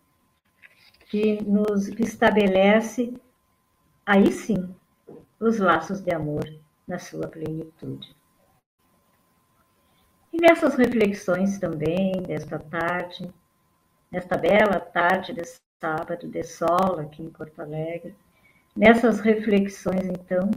que 1.10 1.44
nos 1.44 1.88
estabelece, 1.88 3.14
aí 4.06 4.32
sim, 4.32 4.74
os 5.40 5.58
laços 5.58 6.02
de 6.02 6.14
amor 6.14 6.48
na 6.88 7.00
sua 7.00 7.28
plenitude. 7.28 8.16
E 10.32 10.38
nessas 10.38 10.76
reflexões 10.76 11.58
também, 11.58 12.22
desta 12.24 12.58
tarde, 12.58 13.30
nesta 14.10 14.38
bela 14.38 14.80
tarde 14.80 15.34
de 15.34 15.44
sábado 15.82 16.28
de 16.28 16.44
sol 16.44 17.00
aqui 17.00 17.24
em 17.24 17.30
Porto 17.30 17.60
Alegre. 17.60 18.16
Nessas 18.76 19.20
reflexões, 19.20 20.06
então, 20.06 20.50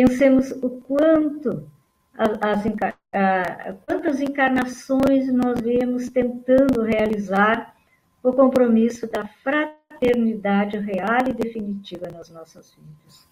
pensemos 0.00 0.50
o 0.62 0.70
quanto 0.80 1.68
as, 2.16 2.64
as, 3.12 3.76
quantas 3.86 4.18
encarnações 4.18 5.30
nós 5.30 5.60
vemos 5.60 6.08
tentando 6.08 6.82
realizar 6.82 7.76
o 8.22 8.32
compromisso 8.32 9.06
da 9.10 9.26
fraternidade 9.42 10.78
real 10.78 11.28
e 11.28 11.34
definitiva 11.34 12.08
nas 12.10 12.30
nossas 12.30 12.74
vidas, 12.74 13.28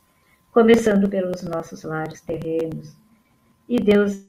começando 0.53 1.09
pelos 1.09 1.43
nossos 1.43 1.85
lares 1.85 2.21
terrenos. 2.21 2.95
E 3.67 3.81
Deus, 3.81 4.27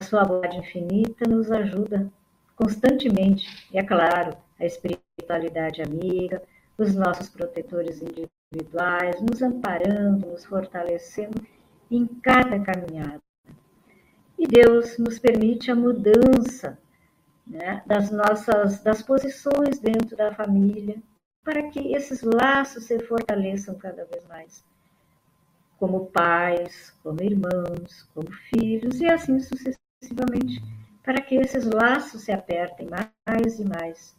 sua 0.00 0.24
bondade 0.24 0.58
infinita, 0.58 1.28
nos 1.28 1.50
ajuda 1.50 2.08
constantemente, 2.54 3.68
e 3.72 3.78
é 3.78 3.82
claro, 3.82 4.36
a 4.60 4.64
espiritualidade 4.64 5.82
amiga, 5.82 6.40
os 6.78 6.94
nossos 6.94 7.28
protetores 7.28 8.00
individuais, 8.00 8.41
nos 9.20 9.42
amparando, 9.42 10.26
nos 10.26 10.44
fortalecendo 10.44 11.40
em 11.90 12.06
cada 12.06 12.60
caminhada. 12.60 13.20
E 14.38 14.46
Deus 14.46 14.98
nos 14.98 15.18
permite 15.18 15.70
a 15.70 15.74
mudança 15.74 16.78
né, 17.46 17.82
das 17.86 18.10
nossas 18.10 18.82
das 18.82 19.02
posições 19.02 19.78
dentro 19.78 20.16
da 20.16 20.34
família, 20.34 21.02
para 21.44 21.70
que 21.70 21.94
esses 21.94 22.22
laços 22.22 22.84
se 22.84 22.98
fortaleçam 23.00 23.74
cada 23.76 24.04
vez 24.04 24.26
mais, 24.28 24.64
como 25.78 26.06
pais, 26.06 26.94
como 27.02 27.22
irmãos, 27.22 28.08
como 28.14 28.30
filhos 28.32 29.00
e 29.00 29.06
assim 29.06 29.38
sucessivamente, 29.40 30.62
para 31.02 31.20
que 31.20 31.34
esses 31.36 31.64
laços 31.64 32.22
se 32.22 32.32
apertem 32.32 32.88
mais 32.88 33.58
e 33.58 33.64
mais 33.64 34.16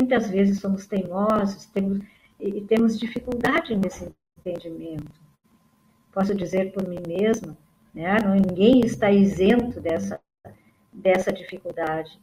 Muitas 0.00 0.30
vezes 0.30 0.60
somos 0.60 0.86
teimosos 0.86 1.66
temos, 1.66 2.02
e 2.40 2.60
temos 2.62 2.98
dificuldade 2.98 3.76
nesse 3.76 4.10
entendimento. 4.38 5.20
Posso 6.12 6.34
dizer 6.34 6.72
por 6.72 6.86
mim 6.88 7.00
mesma, 7.06 7.56
né? 7.94 8.16
Ninguém 8.20 8.80
está 8.80 9.10
isento 9.10 9.80
dessa, 9.80 10.20
dessa 10.92 11.32
dificuldade. 11.32 12.18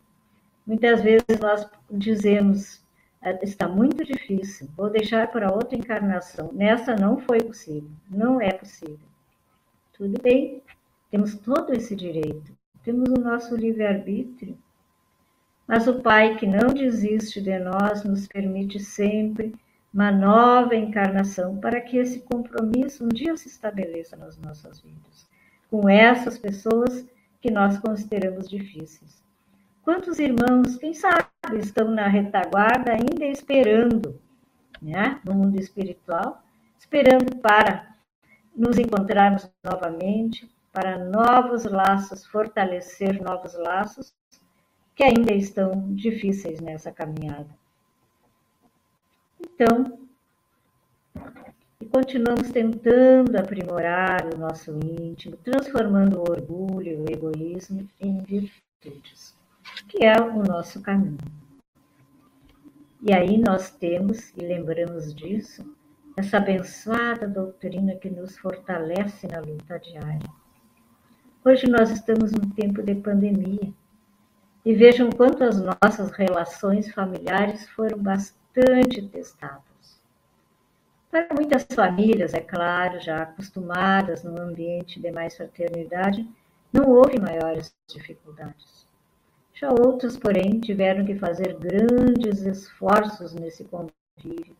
Muitas 0.65 1.01
vezes 1.01 1.39
nós 1.39 1.69
dizemos, 1.89 2.83
ah, 3.21 3.31
está 3.41 3.67
muito 3.67 4.03
difícil, 4.03 4.67
vou 4.75 4.89
deixar 4.89 5.31
para 5.31 5.53
outra 5.53 5.77
encarnação. 5.77 6.51
Nessa 6.51 6.95
não 6.95 7.19
foi 7.19 7.41
possível, 7.41 7.89
não 8.09 8.41
é 8.41 8.51
possível. 8.51 9.07
Tudo 9.93 10.21
bem, 10.21 10.61
temos 11.09 11.35
todo 11.35 11.73
esse 11.73 11.95
direito, 11.95 12.51
temos 12.83 13.09
o 13.09 13.21
nosso 13.21 13.55
livre-arbítrio, 13.55 14.57
mas 15.65 15.87
o 15.87 16.01
Pai 16.01 16.35
que 16.35 16.45
não 16.45 16.73
desiste 16.73 17.41
de 17.41 17.57
nós 17.59 18.03
nos 18.03 18.27
permite 18.27 18.79
sempre 18.79 19.53
uma 19.97 20.11
nova 20.11 20.75
encarnação 20.75 21.57
para 21.57 21.81
que 21.81 21.97
esse 21.97 22.19
compromisso 22.19 23.03
um 23.03 23.07
dia 23.07 23.35
se 23.35 23.47
estabeleça 23.47 24.15
nas 24.15 24.37
nossas 24.37 24.79
vidas, 24.79 25.27
com 25.71 25.89
essas 25.89 26.37
pessoas 26.37 27.03
que 27.41 27.49
nós 27.49 27.79
consideramos 27.79 28.47
difíceis. 28.47 29.23
Quantos 29.81 30.19
irmãos, 30.19 30.77
quem 30.77 30.93
sabe, 30.93 31.25
estão 31.57 31.89
na 31.89 32.07
retaguarda 32.07 32.91
ainda 32.91 33.25
esperando, 33.25 34.21
né, 34.79 35.19
no 35.25 35.33
mundo 35.33 35.59
espiritual, 35.59 36.43
esperando 36.77 37.35
para 37.37 37.95
nos 38.55 38.77
encontrarmos 38.77 39.49
novamente, 39.63 40.47
para 40.71 40.99
novos 40.99 41.65
laços, 41.65 42.23
fortalecer 42.23 43.19
novos 43.19 43.55
laços 43.55 44.13
que 44.93 45.03
ainda 45.03 45.33
estão 45.33 45.91
difíceis 45.95 46.61
nessa 46.61 46.91
caminhada. 46.91 47.49
Então, 49.39 49.99
e 51.79 51.85
continuamos 51.85 52.49
tentando 52.49 53.35
aprimorar 53.37 54.25
o 54.33 54.37
nosso 54.37 54.71
íntimo, 54.99 55.37
transformando 55.37 56.17
o 56.17 56.31
orgulho 56.31 57.03
o 57.03 57.11
egoísmo 57.11 57.87
em 57.99 58.17
virtudes, 58.19 59.35
que 59.87 60.03
é 60.03 60.19
o 60.19 60.43
nosso 60.43 60.81
caminho. 60.81 61.17
E 63.01 63.13
aí 63.13 63.37
nós 63.37 63.69
temos, 63.69 64.31
e 64.35 64.41
lembramos 64.41 65.13
disso, 65.13 65.63
essa 66.17 66.37
abençoada 66.37 67.27
doutrina 67.27 67.95
que 67.95 68.09
nos 68.09 68.37
fortalece 68.39 69.27
na 69.27 69.39
luta 69.39 69.77
diária. 69.79 70.27
Hoje 71.45 71.69
nós 71.69 71.91
estamos 71.91 72.31
num 72.31 72.49
tempo 72.49 72.81
de 72.81 72.95
pandemia 72.95 73.71
e 74.65 74.73
vejam 74.73 75.11
quanto 75.11 75.43
as 75.43 75.61
nossas 75.61 76.11
relações 76.11 76.91
familiares 76.91 77.69
foram 77.69 77.99
bastante 77.99 78.36
testadas. 79.11 80.01
Para 81.09 81.27
muitas 81.33 81.65
famílias, 81.73 82.33
é 82.33 82.39
claro, 82.39 82.99
já 82.99 83.23
acostumadas 83.23 84.23
num 84.23 84.39
ambiente 84.41 84.99
de 84.99 85.11
mais 85.11 85.37
fraternidade, 85.37 86.27
não 86.71 86.89
houve 86.89 87.19
maiores 87.19 87.73
dificuldades. 87.87 88.85
Já 89.53 89.69
outras, 89.71 90.17
porém, 90.17 90.59
tiveram 90.59 91.05
que 91.05 91.15
fazer 91.15 91.57
grandes 91.57 92.41
esforços 92.41 93.33
nesse 93.33 93.63
convívio 93.63 94.55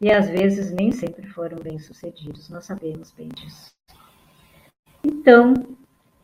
e 0.00 0.10
às 0.10 0.28
vezes 0.28 0.72
nem 0.72 0.90
sempre 0.90 1.28
foram 1.28 1.56
bem-sucedidos, 1.58 2.48
nós 2.50 2.64
sabemos 2.64 3.12
bem 3.12 3.28
disso. 3.28 3.72
Então, 5.04 5.54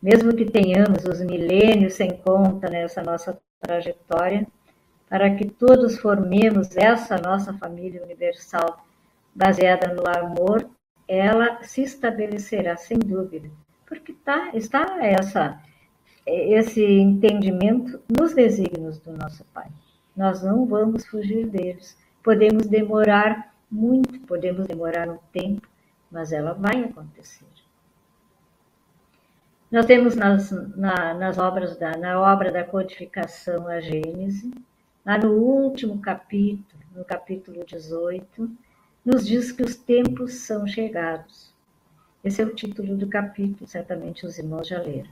mesmo 0.03 0.35
que 0.35 0.45
tenhamos 0.45 1.05
os 1.05 1.21
milênios 1.21 1.95
sem 1.95 2.17
conta 2.19 2.69
nessa 2.69 3.03
nossa 3.03 3.41
trajetória, 3.61 4.47
para 5.09 5.35
que 5.35 5.47
todos 5.47 5.99
formemos 5.99 6.77
essa 6.77 7.17
nossa 7.17 7.53
família 7.55 8.03
universal 8.03 8.85
baseada 9.35 9.95
no 9.95 10.03
amor, 10.07 10.69
ela 11.07 11.63
se 11.63 11.83
estabelecerá 11.83 12.77
sem 12.77 12.99
dúvida, 12.99 13.51
porque 13.87 14.13
tá, 14.13 14.51
está 14.55 14.99
essa, 15.01 15.59
esse 16.27 16.85
entendimento 16.85 18.01
nos 18.19 18.35
desígnios 18.35 18.99
do 18.99 19.13
nosso 19.13 19.45
Pai. 19.55 19.69
Nós 20.15 20.43
não 20.43 20.67
vamos 20.67 21.07
fugir 21.07 21.47
deles. 21.47 21.97
Podemos 22.23 22.67
demorar 22.67 23.55
muito, 23.71 24.21
podemos 24.27 24.67
demorar 24.67 25.09
um 25.09 25.19
tempo, 25.33 25.67
mas 26.11 26.33
ela 26.33 26.53
vai 26.53 26.85
acontecer. 26.85 27.47
Nós 29.71 29.85
temos 29.85 30.17
nas, 30.17 30.51
na, 30.77 31.15
nas 31.15 31.39
obras 31.39 31.77
da, 31.77 31.93
na 31.97 32.21
obra 32.21 32.51
da 32.51 32.65
codificação 32.65 33.69
a 33.69 33.81
Gênese, 33.81 34.51
lá 35.09 35.17
no 35.17 35.33
último 35.33 35.99
capítulo, 36.03 36.83
no 36.95 37.03
capítulo 37.03 37.65
18, 37.65 38.51
nos 39.03 39.27
diz 39.27 39.51
que 39.51 39.63
os 39.63 39.75
tempos 39.75 40.35
são 40.35 40.67
chegados. 40.67 41.55
Esse 42.23 42.43
é 42.43 42.45
o 42.45 42.55
título 42.55 42.95
do 42.95 43.09
capítulo, 43.09 43.67
certamente 43.67 44.27
os 44.27 44.39
irmãos 44.39 44.69
já 44.69 44.79
leram. 44.83 45.09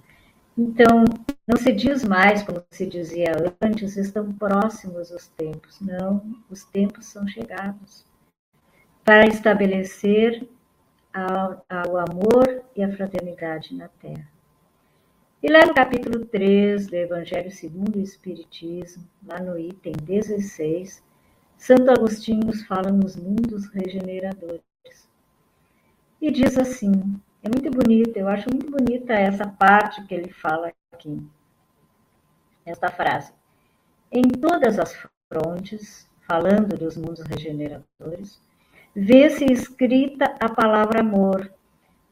Então, 0.58 1.02
não 1.48 1.56
se 1.56 1.72
diz 1.72 2.04
mais, 2.04 2.42
como 2.42 2.62
se 2.70 2.86
dizia 2.86 3.32
antes, 3.58 3.96
estão 3.96 4.30
próximos 4.34 5.10
os 5.10 5.28
tempos. 5.28 5.80
Não, 5.80 6.22
os 6.50 6.62
tempos 6.62 7.06
são 7.06 7.26
chegados 7.26 8.04
para 9.02 9.26
estabelecer 9.26 10.46
o 11.90 11.96
amor 11.96 12.62
e 12.76 12.84
a 12.84 12.94
fraternidade 12.94 13.74
na 13.74 13.88
Terra. 13.88 14.35
E 15.46 15.48
lá 15.48 15.64
no 15.64 15.72
capítulo 15.72 16.26
3 16.26 16.88
do 16.88 16.96
Evangelho 16.96 17.52
segundo 17.52 18.00
o 18.00 18.02
Espiritismo, 18.02 19.08
lá 19.24 19.38
no 19.38 19.56
item 19.56 19.92
16, 19.92 21.00
Santo 21.56 21.88
Agostinho 21.88 22.44
nos 22.46 22.64
fala 22.64 22.90
nos 22.90 23.14
mundos 23.14 23.68
regeneradores. 23.68 24.60
E 26.20 26.32
diz 26.32 26.58
assim, 26.58 26.90
é 27.44 27.48
muito 27.48 27.70
bonita, 27.70 28.18
eu 28.18 28.26
acho 28.26 28.50
muito 28.50 28.68
bonita 28.68 29.12
essa 29.12 29.46
parte 29.46 30.04
que 30.06 30.16
ele 30.16 30.32
fala 30.32 30.72
aqui. 30.92 31.24
Esta 32.64 32.90
frase. 32.90 33.32
Em 34.10 34.22
todas 34.22 34.80
as 34.80 34.96
frontes, 35.32 36.10
falando 36.22 36.76
dos 36.76 36.96
mundos 36.96 37.20
regeneradores, 37.20 38.42
vê-se 38.96 39.44
escrita 39.44 40.24
a 40.40 40.48
palavra 40.48 41.02
amor, 41.02 41.55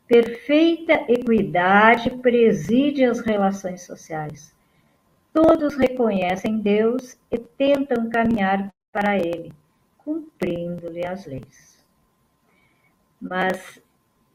Perfeita 0.07 0.93
equidade 1.09 2.11
preside 2.19 3.05
as 3.05 3.21
relações 3.21 3.83
sociais. 3.83 4.55
Todos 5.33 5.77
reconhecem 5.77 6.61
Deus 6.61 7.19
e 7.31 7.39
tentam 7.39 8.11
caminhar 8.11 8.73
para 8.93 9.17
Ele, 9.17 9.53
cumprindo-lhe 9.99 11.07
as 11.07 11.27
leis. 11.27 11.85
Mas 13.21 13.83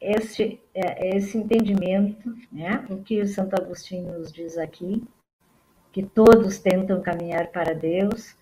este, 0.02 0.60
é, 0.74 1.16
esse 1.16 1.38
entendimento, 1.38 2.36
né, 2.52 2.86
o 2.90 2.98
que 3.04 3.26
Santo 3.28 3.56
Agostinho 3.56 4.18
nos 4.18 4.32
diz 4.32 4.58
aqui, 4.58 5.04
que 5.92 6.04
todos 6.04 6.60
tentam 6.60 7.02
caminhar 7.02 7.48
para 7.48 7.74
Deus, 7.74 8.36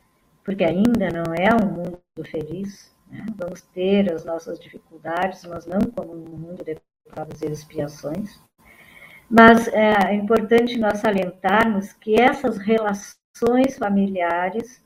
porque 0.44 0.64
ainda 0.64 1.10
não 1.10 1.34
é 1.34 1.54
um 1.54 1.68
mundo 1.68 2.00
feliz, 2.26 2.96
né? 3.10 3.26
vamos 3.36 3.62
ter 3.62 4.12
as 4.12 4.24
nossas 4.24 4.60
dificuldades, 4.60 5.44
mas 5.46 5.66
não 5.66 5.80
como 5.80 6.14
um 6.14 6.38
mundo 6.38 6.64
de 6.64 6.78
provas 7.08 7.42
e 7.42 7.48
expiações. 7.48 8.40
Mas 9.30 9.68
é 9.68 10.14
importante 10.14 10.78
nós 10.78 11.00
salientarmos 11.00 11.92
que 11.94 12.20
essas 12.20 12.58
relações 12.58 13.78
familiares, 13.78 14.82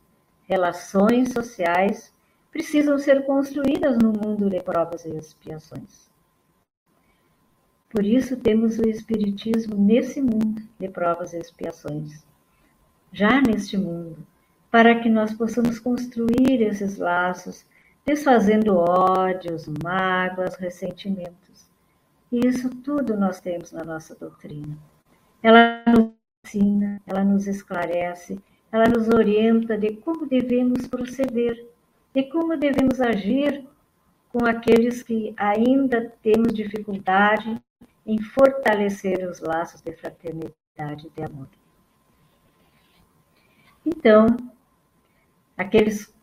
relações 0.47 1.32
sociais, 1.32 2.13
precisam 2.51 2.97
ser 2.97 3.26
construídas 3.26 3.97
no 3.97 4.11
mundo 4.11 4.49
de 4.49 4.61
provas 4.61 5.05
e 5.05 5.15
expiações. 5.15 6.09
Por 7.89 8.05
isso 8.05 8.38
temos 8.38 8.80
o 8.80 8.88
Espiritismo 8.88 9.76
nesse 9.76 10.22
mundo 10.22 10.61
de 10.80 10.88
provas 10.88 11.34
e 11.34 11.38
expiações, 11.38 12.26
já 13.11 13.41
neste 13.41 13.78
mundo, 13.78 14.26
para 14.72 14.97
que 15.01 15.09
nós 15.09 15.34
possamos 15.34 15.78
construir 15.78 16.61
esses 16.61 16.97
laços, 16.97 17.65
desfazendo 18.05 18.78
ódios, 18.78 19.67
mágoas, 19.84 20.55
ressentimentos. 20.55 21.51
E 22.32 22.48
isso 22.48 22.70
tudo 22.70 23.18
nós 23.18 23.42
temos 23.42 23.72
na 23.72 23.84
nossa 23.84 24.16
doutrina. 24.16 24.78
Ela 25.44 25.84
nos 25.86 26.14
ensina, 26.46 27.02
ela 27.06 27.24
nos 27.24 27.46
esclarece, 27.46 28.40
ela 28.72 28.86
nos 28.86 29.10
orienta 29.10 29.78
de 29.78 29.98
como 29.98 30.26
devemos 30.26 30.88
proceder, 30.88 31.68
de 32.14 32.24
como 32.24 32.58
devemos 32.58 33.02
agir 33.02 33.68
com 34.30 34.46
aqueles 34.46 35.04
que 35.04 35.34
ainda 35.36 36.10
temos 36.22 36.54
dificuldade 36.54 37.62
em 38.06 38.22
fortalecer 38.22 39.28
os 39.30 39.42
laços 39.42 39.82
de 39.82 39.92
fraternidade 39.94 41.08
e 41.08 41.10
de 41.10 41.24
amor. 41.24 41.50
Então, 43.86 44.28
aqueles 45.58 46.14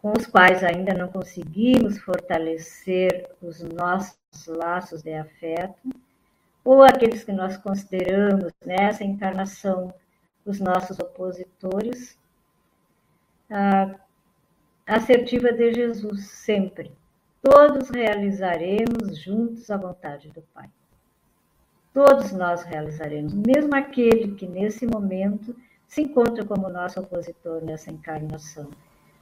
com 0.00 0.12
os 0.16 0.26
quais 0.26 0.62
ainda 0.62 0.94
não 0.94 1.08
conseguimos 1.08 1.98
fortalecer 1.98 3.30
os 3.42 3.60
nossos 3.62 4.18
laços 4.46 5.02
de 5.02 5.14
afeto, 5.14 5.88
ou 6.64 6.82
aqueles 6.82 7.22
que 7.24 7.32
nós 7.32 7.56
consideramos 7.56 8.52
nessa 8.64 9.04
encarnação 9.04 9.92
os 10.44 10.60
nossos 10.60 10.98
opositores, 10.98 12.18
a 13.50 13.94
assertiva 14.86 15.52
de 15.52 15.72
Jesus 15.72 16.26
sempre. 16.28 16.92
Todos 17.42 17.90
realizaremos 17.90 19.18
juntos 19.18 19.70
a 19.70 19.76
vontade 19.76 20.30
do 20.30 20.42
Pai. 20.54 20.70
Todos 21.92 22.32
nós 22.32 22.62
realizaremos, 22.62 23.34
mesmo 23.34 23.74
aquele 23.74 24.34
que 24.34 24.46
nesse 24.46 24.86
momento 24.86 25.54
se 25.86 26.02
encontra 26.02 26.44
como 26.44 26.68
nosso 26.68 27.00
opositor 27.00 27.62
nessa 27.62 27.90
encarnação. 27.90 28.70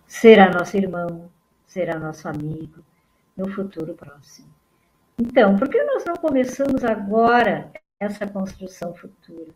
Será 0.06 0.50
nosso 0.50 0.76
irmão, 0.76 1.30
será 1.66 1.98
nosso 1.98 2.28
amigo 2.28 2.82
no 3.36 3.50
futuro 3.50 3.94
próximo. 3.94 4.48
Então, 5.18 5.56
por 5.56 5.68
que 5.68 5.82
nós 5.84 6.04
não 6.04 6.14
começamos 6.14 6.84
agora 6.84 7.70
essa 8.00 8.26
construção 8.26 8.94
futura? 8.94 9.52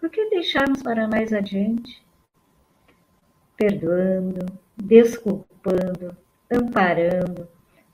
Por 0.00 0.10
que 0.10 0.30
deixarmos 0.30 0.82
para 0.82 1.08
mais 1.08 1.32
adiante? 1.32 2.04
Perdoando, 3.56 4.46
desculpando, 4.76 6.16
amparando, 6.50 7.48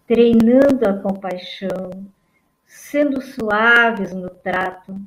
treinando 0.07 0.89
a 0.89 0.99
compaixão, 0.99 1.91
sendo 2.65 3.21
suaves 3.21 4.13
no 4.13 4.31
trato, 4.31 5.01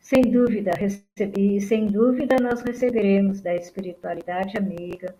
sem 0.00 0.22
dúvida, 0.22 0.72
recebi, 0.76 1.60
sem 1.60 1.86
dúvida 1.86 2.36
nós 2.40 2.62
receberemos 2.62 3.40
da 3.40 3.54
espiritualidade 3.54 4.56
amiga, 4.56 5.14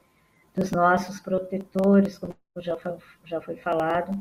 dos 0.54 0.70
nossos 0.72 1.20
protetores, 1.20 2.18
como 2.18 2.34
já 2.58 2.76
foi, 2.76 2.96
já 3.24 3.40
foi 3.40 3.56
falado, 3.56 4.12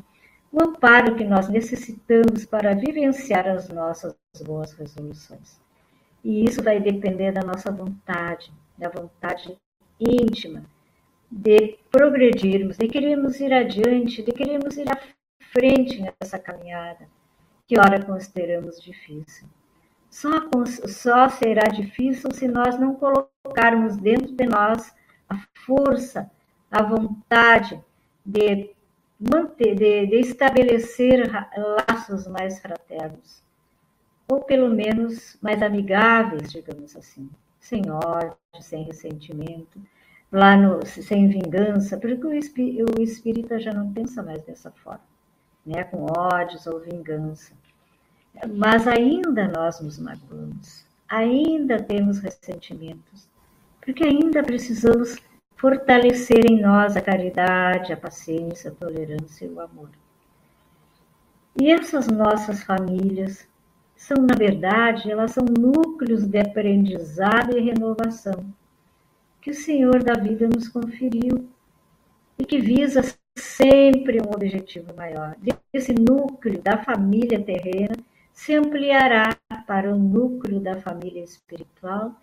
o 0.52 0.64
amparo 0.64 1.16
que 1.16 1.24
nós 1.24 1.50
necessitamos 1.50 2.45
para 2.45 2.74
vivenciar 2.74 3.48
as 3.48 3.70
nossas 3.70 4.16
boas 4.45 4.74
resoluções. 4.74 5.60
E 6.24 6.45
isso 6.45 6.64
vai 6.64 6.80
depender 6.80 7.32
da 7.32 7.41
nossa 7.41 7.72
vontade, 7.72 8.52
da 8.78 8.89
vontade 8.89 9.58
íntima, 10.00 10.64
de 11.30 11.78
progredirmos, 11.91 12.78
de 12.78 12.88
queremos 12.88 13.39
ir 13.39 13.54
adiante, 13.54 14.24
de 14.24 14.32
queremos 14.32 14.78
ir 14.78 14.89
à 14.89 14.98
frente 15.52 16.02
nessa 16.02 16.39
caminhada, 16.39 17.08
que 17.68 17.78
ora 17.80 18.04
consideramos 18.04 18.82
difícil. 18.82 19.48
Só, 20.10 20.30
só 20.88 21.30
será 21.30 21.68
difícil 21.70 22.32
se 22.32 22.48
nós 22.48 22.80
não 22.80 22.95
colocarmos 22.95 23.98
dentro 23.98 24.34
de 24.34 24.45
nós 24.45 24.93
a 25.30 25.38
força, 25.66 26.32
a 26.72 26.82
vontade 26.82 27.80
de 28.26 28.76
manter, 29.20 29.76
de, 29.76 30.07
de 30.07 30.20
estabelecer 30.20 31.30
laços 31.89 32.28
mais 32.28 32.59
fraternos, 32.59 33.43
ou 34.28 34.41
pelo 34.41 34.70
menos 34.70 35.38
mais 35.41 35.61
amigáveis, 35.61 36.51
digamos 36.51 36.95
assim, 36.95 37.30
sem 37.59 37.82
ódio, 37.89 38.36
sem 38.59 38.84
ressentimento, 38.84 39.82
lá 40.32 40.55
no, 40.55 40.86
sem 40.86 41.28
vingança, 41.28 41.97
porque 41.97 42.26
o, 42.26 42.99
o 42.99 43.01
espírita 43.01 43.59
já 43.59 43.74
não 43.74 43.91
pensa 43.91 44.22
mais 44.22 44.41
dessa 44.43 44.72
forma 44.72 45.01
né, 45.68 45.84
com 45.84 46.05
ódios 46.18 46.65
ou 46.65 46.80
vingança. 46.80 47.51
Mas 48.55 48.88
ainda 48.88 49.47
nós 49.47 49.82
nos 49.82 49.99
magoamos, 49.99 50.86
ainda 51.09 51.82
temos 51.82 52.20
ressentimentos, 52.20 53.28
porque 53.82 54.05
ainda 54.05 54.43
precisamos 54.43 55.18
fortalecer 55.58 56.49
em 56.49 56.62
nós 56.62 56.95
a 56.95 57.01
caridade, 57.01 57.91
a 57.91 57.97
paciência, 57.97 58.72
a 58.72 58.76
tolerância 58.76 59.45
e 59.45 59.49
o 59.49 59.60
amor. 59.60 59.89
E 61.60 61.72
essas 61.72 62.08
nossas 62.08 62.64
famílias 62.64 63.47
são, 63.95 64.18
na 64.18 64.36
verdade, 64.36 65.12
elas 65.12 65.32
são 65.32 65.43
núcleos 65.43 66.28
de 66.28 66.39
aprendizado 66.39 67.58
e 67.58 67.62
renovação 67.62 68.45
que 69.41 69.49
o 69.49 69.55
Senhor 69.55 70.03
da 70.03 70.14
vida 70.14 70.47
nos 70.47 70.68
conferiu 70.68 71.49
e 72.38 72.45
que 72.45 72.60
visa 72.60 73.01
sempre 73.36 74.20
um 74.22 74.30
objetivo 74.30 74.93
maior. 74.95 75.36
Esse 75.74 75.93
núcleo 75.93 76.62
da 76.62 76.84
família 76.84 77.41
terrena 77.41 77.95
se 78.32 78.53
ampliará 78.53 79.36
para 79.66 79.91
o 79.91 79.97
núcleo 79.97 80.60
da 80.60 80.80
família 80.80 81.24
espiritual 81.24 82.16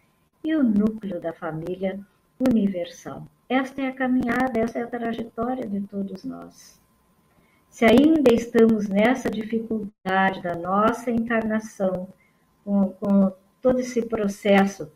e 0.45 0.55
o 0.55 0.63
núcleo 0.63 1.21
da 1.21 1.33
família 1.33 1.99
universal. 2.39 3.27
Esta 3.49 3.83
é 3.83 3.89
a 3.89 3.93
caminhada, 3.93 4.59
essa 4.59 4.79
é 4.79 4.83
a 4.83 4.87
trajetória 4.87 5.67
de 5.67 5.81
todos 5.83 6.25
nós. 6.25 6.81
Se 7.69 7.85
ainda 7.85 8.33
estamos 8.33 8.89
nessa 8.89 9.31
dificuldade 9.31 10.41
da 10.43 10.55
nossa 10.55 11.11
encarnação, 11.11 12.09
com, 12.65 12.91
com 12.93 13.33
todo 13.61 13.81
esse 13.81 14.03
processo 14.07 14.91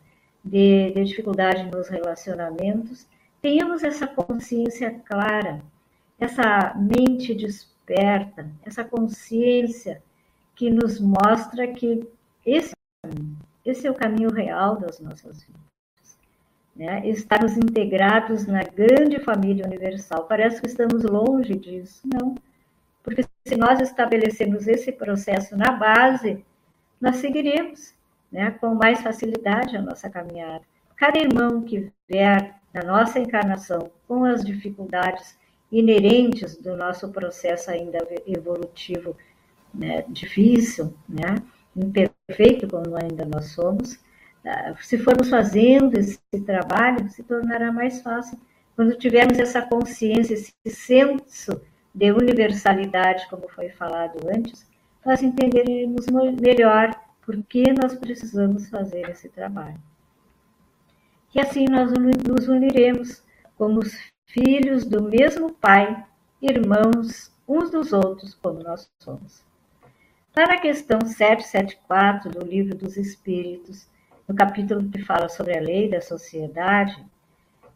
de, 0.45 0.93
de 0.93 1.05
dificuldade 1.05 1.70
nos 1.70 1.89
relacionamentos, 1.89 3.07
tenhamos 3.43 3.82
essa 3.82 4.07
consciência 4.07 4.91
clara 5.05 5.61
essa 6.18 6.74
mente 6.74 7.34
desperta, 7.34 8.51
essa 8.64 8.84
consciência 8.84 10.03
que 10.55 10.68
nos 10.68 10.99
mostra 10.99 11.68
que 11.68 12.07
esse, 12.45 12.72
esse 13.64 13.86
é 13.86 13.91
o 13.91 13.95
caminho 13.95 14.30
real 14.30 14.76
das 14.76 14.99
nossas 14.99 15.45
vidas. 15.45 15.78
Né? 16.79 17.07
Estarmos 17.09 17.57
integrados 17.57 18.47
na 18.47 18.62
grande 18.62 19.18
família 19.18 19.66
universal. 19.66 20.24
Parece 20.24 20.61
que 20.61 20.68
estamos 20.68 21.03
longe 21.03 21.55
disso. 21.57 22.03
Não. 22.07 22.37
Porque 23.03 23.24
se 23.45 23.57
nós 23.57 23.81
estabelecemos 23.81 24.68
esse 24.68 24.93
processo 24.93 25.57
na 25.57 25.72
base, 25.72 26.45
nós 27.01 27.16
seguiremos 27.16 27.95
né, 28.31 28.53
com 28.53 28.74
mais 28.74 29.01
facilidade 29.01 29.76
a 29.76 29.83
nossa 29.83 30.09
caminhada. 30.09 30.62
Cada 30.97 31.18
irmão 31.18 31.62
que 31.62 31.91
vier 32.09 32.55
na 32.72 32.83
nossa 32.83 33.18
encarnação 33.18 33.91
com 34.07 34.24
as 34.24 34.45
dificuldades 34.45 35.37
inerentes 35.70 36.57
do 36.57 36.76
nosso 36.76 37.09
processo 37.11 37.70
ainda 37.70 37.99
evolutivo 38.26 39.16
né, 39.74 40.05
difícil, 40.09 40.95
né, 41.09 41.37
imperfeito 41.76 42.68
como 42.68 42.97
ainda 42.97 43.24
nós 43.24 43.47
somos, 43.53 43.99
se 44.80 44.99
formos 44.99 45.28
fazendo 45.28 45.99
esse 45.99 46.18
trabalho, 46.44 47.09
se 47.09 47.22
tornará 47.22 47.72
mais 47.72 48.01
fácil. 48.03 48.38
Quando 48.74 48.96
tivermos 48.96 49.38
essa 49.38 49.62
consciência, 49.62 50.34
esse 50.34 50.53
senso 50.66 51.61
de 51.94 52.12
universalidade, 52.12 53.28
como 53.28 53.49
foi 53.49 53.70
falado 53.70 54.18
antes, 54.28 54.66
nós 55.05 55.22
entenderemos 55.22 56.07
melhor 56.40 56.94
por 57.22 57.42
que 57.44 57.72
nós 57.72 57.94
precisamos 57.94 58.68
fazer 58.68 59.09
esse 59.11 59.28
trabalho. 59.28 59.80
E 61.34 61.40
assim 61.40 61.66
nós 61.68 61.92
nos 61.92 62.49
uniremos 62.49 63.22
como 63.57 63.80
os 63.80 63.92
filhos 64.26 64.84
do 64.84 65.03
mesmo 65.03 65.53
Pai, 65.53 66.07
irmãos 66.40 67.32
uns 67.46 67.70
dos 67.70 67.92
outros, 67.92 68.34
como 68.34 68.62
nós 68.62 68.90
somos. 68.99 69.42
Para 70.32 70.55
a 70.55 70.61
questão 70.61 71.01
774 71.01 72.30
do 72.30 72.46
Livro 72.46 72.76
dos 72.76 72.96
Espíritos, 72.96 73.88
no 74.29 74.35
capítulo 74.35 74.91
que 74.91 75.03
fala 75.03 75.29
sobre 75.29 75.57
a 75.57 75.61
lei 75.61 75.89
da 75.89 76.03
sociedade, 76.03 77.03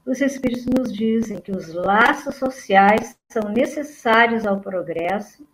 os 0.04 0.20
Espíritos 0.20 0.66
nos 0.66 0.92
dizem 0.92 1.40
que 1.40 1.50
os 1.50 1.72
laços 1.72 2.34
sociais 2.34 3.16
são 3.28 3.48
necessários 3.48 4.44
ao 4.44 4.60
progresso, 4.60 5.46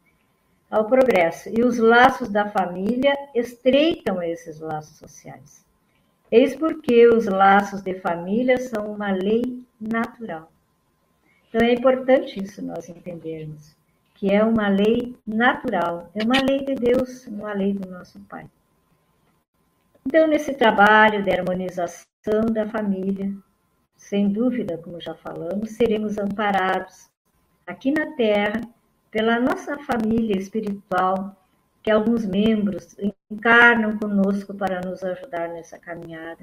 ao 0.69 0.87
progresso, 0.87 1.49
e 1.51 1.63
os 1.63 1.79
laços 1.79 2.29
da 2.29 2.49
família 2.49 3.17
estreitam 3.35 4.23
esses 4.23 4.59
laços 4.59 4.99
sociais. 4.99 5.65
Eis 6.31 6.57
porque 6.57 7.07
os 7.07 7.27
laços 7.27 7.81
de 7.81 7.95
família 8.01 8.59
são 8.59 8.93
uma 8.93 9.13
lei 9.13 9.65
natural. 9.81 10.51
Então 11.49 11.67
é 11.67 11.73
importante 11.73 12.43
isso 12.43 12.61
nós 12.61 12.89
entendermos, 12.89 13.75
que 14.15 14.31
é 14.31 14.43
uma 14.43 14.69
lei 14.69 15.17
natural, 15.27 16.11
é 16.15 16.25
uma 16.25 16.43
lei 16.43 16.65
de 16.65 16.75
Deus, 16.75 17.27
uma 17.27 17.53
lei 17.53 17.73
do 17.73 17.89
nosso 17.89 18.19
Pai. 18.21 18.47
Então, 20.11 20.27
nesse 20.27 20.55
trabalho 20.55 21.23
de 21.23 21.31
harmonização 21.31 22.47
da 22.51 22.67
família, 22.67 23.31
sem 23.95 24.33
dúvida, 24.33 24.79
como 24.79 24.99
já 24.99 25.15
falamos, 25.15 25.73
seremos 25.73 26.17
amparados 26.17 27.11
aqui 27.67 27.93
na 27.93 28.17
Terra 28.17 28.63
pela 29.11 29.39
nossa 29.39 29.77
família 29.81 30.35
espiritual, 30.35 31.37
que 31.83 31.91
alguns 31.91 32.25
membros 32.25 32.97
encarnam 33.31 33.99
conosco 33.99 34.55
para 34.55 34.81
nos 34.81 35.05
ajudar 35.05 35.51
nessa 35.51 35.79
caminhada. 35.79 36.43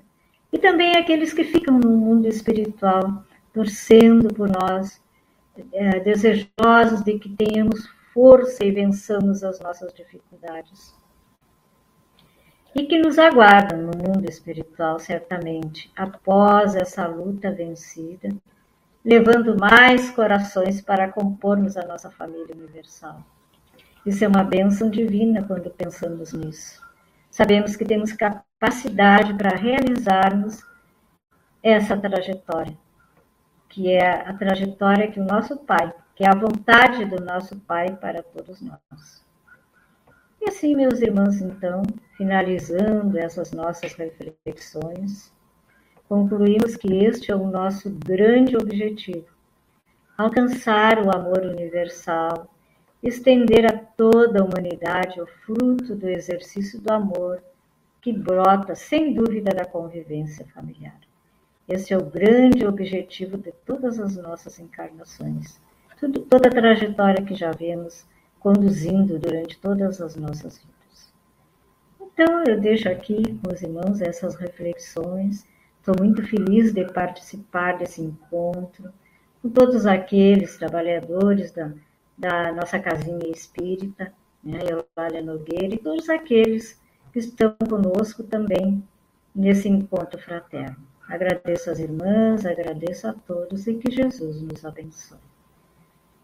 E 0.54 0.60
também 0.60 0.96
aqueles 0.96 1.34
que 1.34 1.44
ficam 1.44 1.80
no 1.80 1.90
mundo 1.90 2.28
espiritual, 2.28 3.24
torcendo 3.52 4.32
por 4.32 4.48
nós, 4.48 5.02
é, 5.74 6.00
desejosos 6.02 7.04
de 7.04 7.18
que 7.18 7.30
tenhamos 7.30 7.90
força 8.14 8.64
e 8.64 8.70
vençamos 8.70 9.44
as 9.44 9.60
nossas 9.60 9.92
dificuldades 9.92 11.04
e 12.76 12.86
que 12.86 13.00
nos 13.00 13.18
aguardam 13.18 13.80
no 13.80 13.98
mundo 13.98 14.30
espiritual, 14.30 15.00
certamente, 15.00 15.90
após 15.96 16.76
essa 16.76 17.08
luta 17.08 17.50
vencida, 17.50 18.36
levando 19.04 19.58
mais 19.58 20.12
corações 20.12 20.82
para 20.82 21.10
compormos 21.10 21.78
a 21.78 21.86
nossa 21.86 22.12
família 22.12 22.54
universal. 22.54 23.24
Isso 24.06 24.26
é 24.26 24.28
uma 24.28 24.44
bênção 24.44 24.90
divina 24.90 25.42
quando 25.44 25.70
pensamos 25.70 26.34
nisso. 26.34 26.84
Sabemos 27.32 27.78
que 27.78 27.86
temos 27.86 28.12
capacidade 28.12 29.34
para 29.36 29.56
realizarmos 29.56 30.62
essa 31.64 31.96
trajetória, 31.96 32.78
que 33.70 33.90
é 33.90 34.28
a 34.28 34.34
trajetória 34.34 35.10
que 35.10 35.20
o 35.20 35.26
nosso 35.26 35.58
Pai, 35.58 35.94
que 36.14 36.26
é 36.26 36.30
a 36.30 36.36
vontade 36.36 37.06
do 37.06 37.24
nosso 37.24 37.56
Pai 37.62 37.96
para 37.96 38.22
todos 38.22 38.62
nós. 38.62 39.26
E 40.42 40.50
assim, 40.50 40.76
meus 40.76 41.02
irmãos, 41.02 41.42
então, 41.42 41.82
finalizando 42.18 43.18
essas 43.18 43.52
nossas 43.52 43.94
reflexões, 43.94 45.34
concluímos 46.08 46.76
que 46.76 47.04
este 47.06 47.32
é 47.32 47.36
o 47.36 47.48
nosso 47.48 47.90
grande 47.90 48.56
objetivo: 48.56 49.28
alcançar 50.18 51.06
o 51.06 51.16
amor 51.16 51.46
universal, 51.46 52.48
estender 53.02 53.66
a 53.66 53.78
toda 53.78 54.42
a 54.42 54.46
humanidade 54.46 55.22
o 55.22 55.28
fruto 55.28 55.96
do 55.96 56.10
exercício 56.10 56.80
do 56.80 56.92
amor 56.92 57.42
que 58.02 58.14
brota, 58.14 58.76
sem 58.76 59.14
dúvida, 59.14 59.50
da 59.50 59.66
convivência 59.66 60.46
familiar. 60.54 61.00
Esse 61.68 61.92
é 61.92 61.98
o 61.98 62.06
grande 62.06 62.66
objetivo 62.66 63.38
de 63.38 63.52
todas 63.66 64.00
as 64.00 64.16
nossas 64.16 64.60
encarnações, 64.60 65.60
Tudo, 66.00 66.20
toda 66.22 66.48
a 66.48 66.52
trajetória 66.52 67.26
que 67.26 67.34
já 67.34 67.52
vemos 67.52 68.06
conduzindo 68.40 69.18
durante 69.18 69.58
todas 69.58 70.00
as 70.00 70.16
nossas 70.16 70.60
vidas. 70.60 70.75
Então, 72.18 72.46
eu 72.48 72.62
deixo 72.62 72.88
aqui 72.88 73.22
com 73.44 73.54
os 73.54 73.62
irmãos 73.62 74.00
essas 74.00 74.36
reflexões. 74.36 75.46
Estou 75.80 75.94
muito 76.00 76.26
feliz 76.26 76.74
de 76.74 76.86
participar 76.94 77.78
desse 77.78 78.02
encontro 78.02 78.90
com 79.42 79.50
todos 79.50 79.86
aqueles 79.86 80.58
trabalhadores 80.58 81.52
da, 81.52 81.74
da 82.18 82.54
nossa 82.54 82.80
casinha 82.80 83.30
espírita, 83.30 84.14
né, 84.42 84.60
Eulália 84.62 85.22
Nogueira, 85.22 85.76
e 85.76 85.78
todos 85.78 86.08
aqueles 86.08 86.82
que 87.12 87.20
estão 87.20 87.54
conosco 87.70 88.24
também 88.24 88.82
nesse 89.36 89.68
encontro 89.68 90.18
fraterno. 90.18 90.78
Agradeço 91.10 91.70
às 91.70 91.80
irmãs, 91.80 92.46
agradeço 92.46 93.10
a 93.10 93.14
todos 93.14 93.68
e 93.68 93.74
que 93.74 93.92
Jesus 93.92 94.42
nos 94.42 94.64
abençoe. 94.64 95.20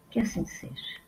Que 0.08 0.20
assim 0.20 0.46
seja. 0.46 1.02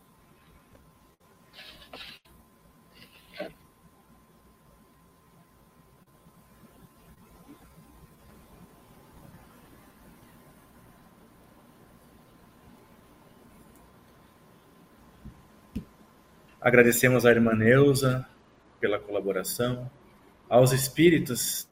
Agradecemos 16.65 17.27
à 17.27 17.31
irmã 17.31 17.55
Neuza 17.55 18.27
pela 18.81 18.99
colaboração, 18.99 19.91
aos 20.49 20.73
espíritos 20.73 21.69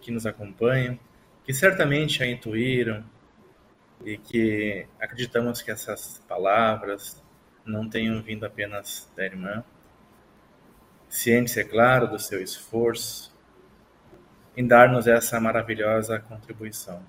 que 0.00 0.10
nos 0.10 0.26
acompanham, 0.26 0.98
que 1.44 1.54
certamente 1.54 2.24
a 2.24 2.26
intuíram 2.26 3.04
e 4.04 4.18
que 4.18 4.84
acreditamos 4.98 5.62
que 5.62 5.70
essas 5.70 6.20
palavras 6.26 7.22
não 7.64 7.88
tenham 7.88 8.20
vindo 8.20 8.44
apenas 8.44 9.08
da 9.14 9.24
irmã. 9.24 9.62
Ciente, 11.08 11.60
é 11.60 11.62
claro, 11.62 12.08
do 12.08 12.18
seu 12.18 12.42
esforço 12.42 13.32
em 14.56 14.66
dar-nos 14.66 15.06
essa 15.06 15.38
maravilhosa 15.38 16.18
contribuição. 16.18 17.00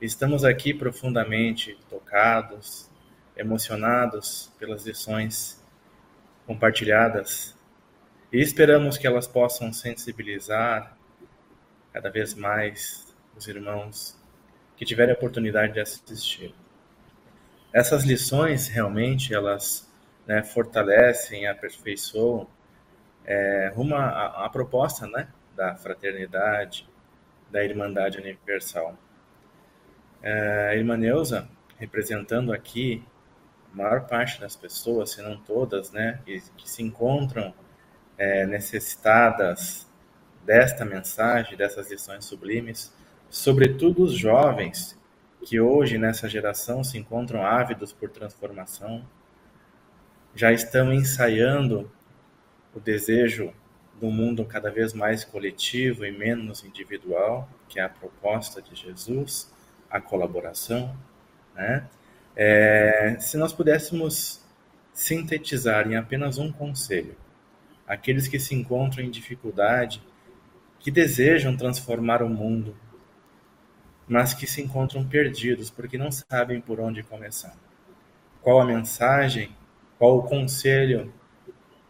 Estamos 0.00 0.42
aqui 0.42 0.72
profundamente 0.72 1.78
tocados, 1.90 2.90
emocionados 3.36 4.50
pelas 4.58 4.86
lições 4.86 5.65
compartilhadas 6.46 7.56
e 8.32 8.40
esperamos 8.40 8.96
que 8.96 9.06
elas 9.06 9.26
possam 9.26 9.72
sensibilizar 9.72 10.96
cada 11.92 12.10
vez 12.10 12.34
mais 12.34 13.14
os 13.36 13.46
irmãos 13.48 14.18
que 14.76 14.84
tiverem 14.84 15.14
a 15.14 15.16
oportunidade 15.16 15.72
de 15.74 15.80
assistir. 15.80 16.54
Essas 17.72 18.04
lições 18.04 18.68
realmente 18.68 19.34
elas 19.34 19.90
né, 20.26 20.42
fortalecem, 20.42 21.46
aperfeiçoam 21.46 22.46
é, 23.24 23.72
uma 23.76 23.98
a, 23.98 24.46
a 24.46 24.50
proposta 24.50 25.06
né, 25.06 25.28
da 25.54 25.74
fraternidade, 25.74 26.88
da 27.50 27.64
irmandade 27.64 28.18
universal. 28.18 28.96
É, 30.22 30.68
a 30.70 30.76
irmã 30.76 30.96
Neuza, 30.96 31.48
representando 31.78 32.52
aqui 32.52 33.02
maior 33.76 34.06
parte 34.06 34.40
das 34.40 34.56
pessoas, 34.56 35.10
se 35.10 35.22
não 35.22 35.36
todas, 35.36 35.92
né, 35.92 36.18
que, 36.24 36.40
que 36.56 36.68
se 36.68 36.82
encontram 36.82 37.52
é, 38.16 38.46
necessitadas 38.46 39.86
desta 40.44 40.84
mensagem, 40.84 41.56
dessas 41.56 41.90
lições 41.90 42.24
sublimes, 42.24 42.92
sobretudo 43.28 44.04
os 44.04 44.14
jovens 44.14 44.98
que 45.44 45.60
hoje 45.60 45.98
nessa 45.98 46.28
geração 46.28 46.82
se 46.82 46.96
encontram 46.96 47.44
ávidos 47.44 47.92
por 47.92 48.08
transformação, 48.08 49.06
já 50.34 50.52
estão 50.52 50.92
ensaiando 50.92 51.90
o 52.74 52.80
desejo 52.80 53.52
de 53.98 54.06
um 54.06 54.10
mundo 54.10 54.44
cada 54.44 54.70
vez 54.70 54.92
mais 54.92 55.24
coletivo 55.24 56.04
e 56.04 56.10
menos 56.10 56.64
individual, 56.64 57.48
que 57.68 57.78
é 57.78 57.82
a 57.82 57.88
proposta 57.88 58.62
de 58.62 58.74
Jesus, 58.74 59.52
a 59.90 60.00
colaboração, 60.00 60.96
né? 61.54 61.86
É, 62.36 63.16
se 63.18 63.38
nós 63.38 63.52
pudéssemos 63.54 64.44
sintetizar 64.92 65.90
em 65.90 65.96
apenas 65.96 66.36
um 66.36 66.52
conselho, 66.52 67.16
aqueles 67.86 68.28
que 68.28 68.38
se 68.38 68.54
encontram 68.54 69.02
em 69.02 69.10
dificuldade, 69.10 70.02
que 70.78 70.90
desejam 70.90 71.56
transformar 71.56 72.22
o 72.22 72.28
mundo, 72.28 72.76
mas 74.06 74.34
que 74.34 74.46
se 74.46 74.62
encontram 74.62 75.06
perdidos 75.06 75.70
porque 75.70 75.96
não 75.98 76.10
sabem 76.12 76.60
por 76.60 76.78
onde 76.78 77.02
começar. 77.02 77.56
Qual 78.42 78.60
a 78.60 78.64
mensagem, 78.64 79.50
qual 79.98 80.18
o 80.18 80.22
conselho 80.22 81.12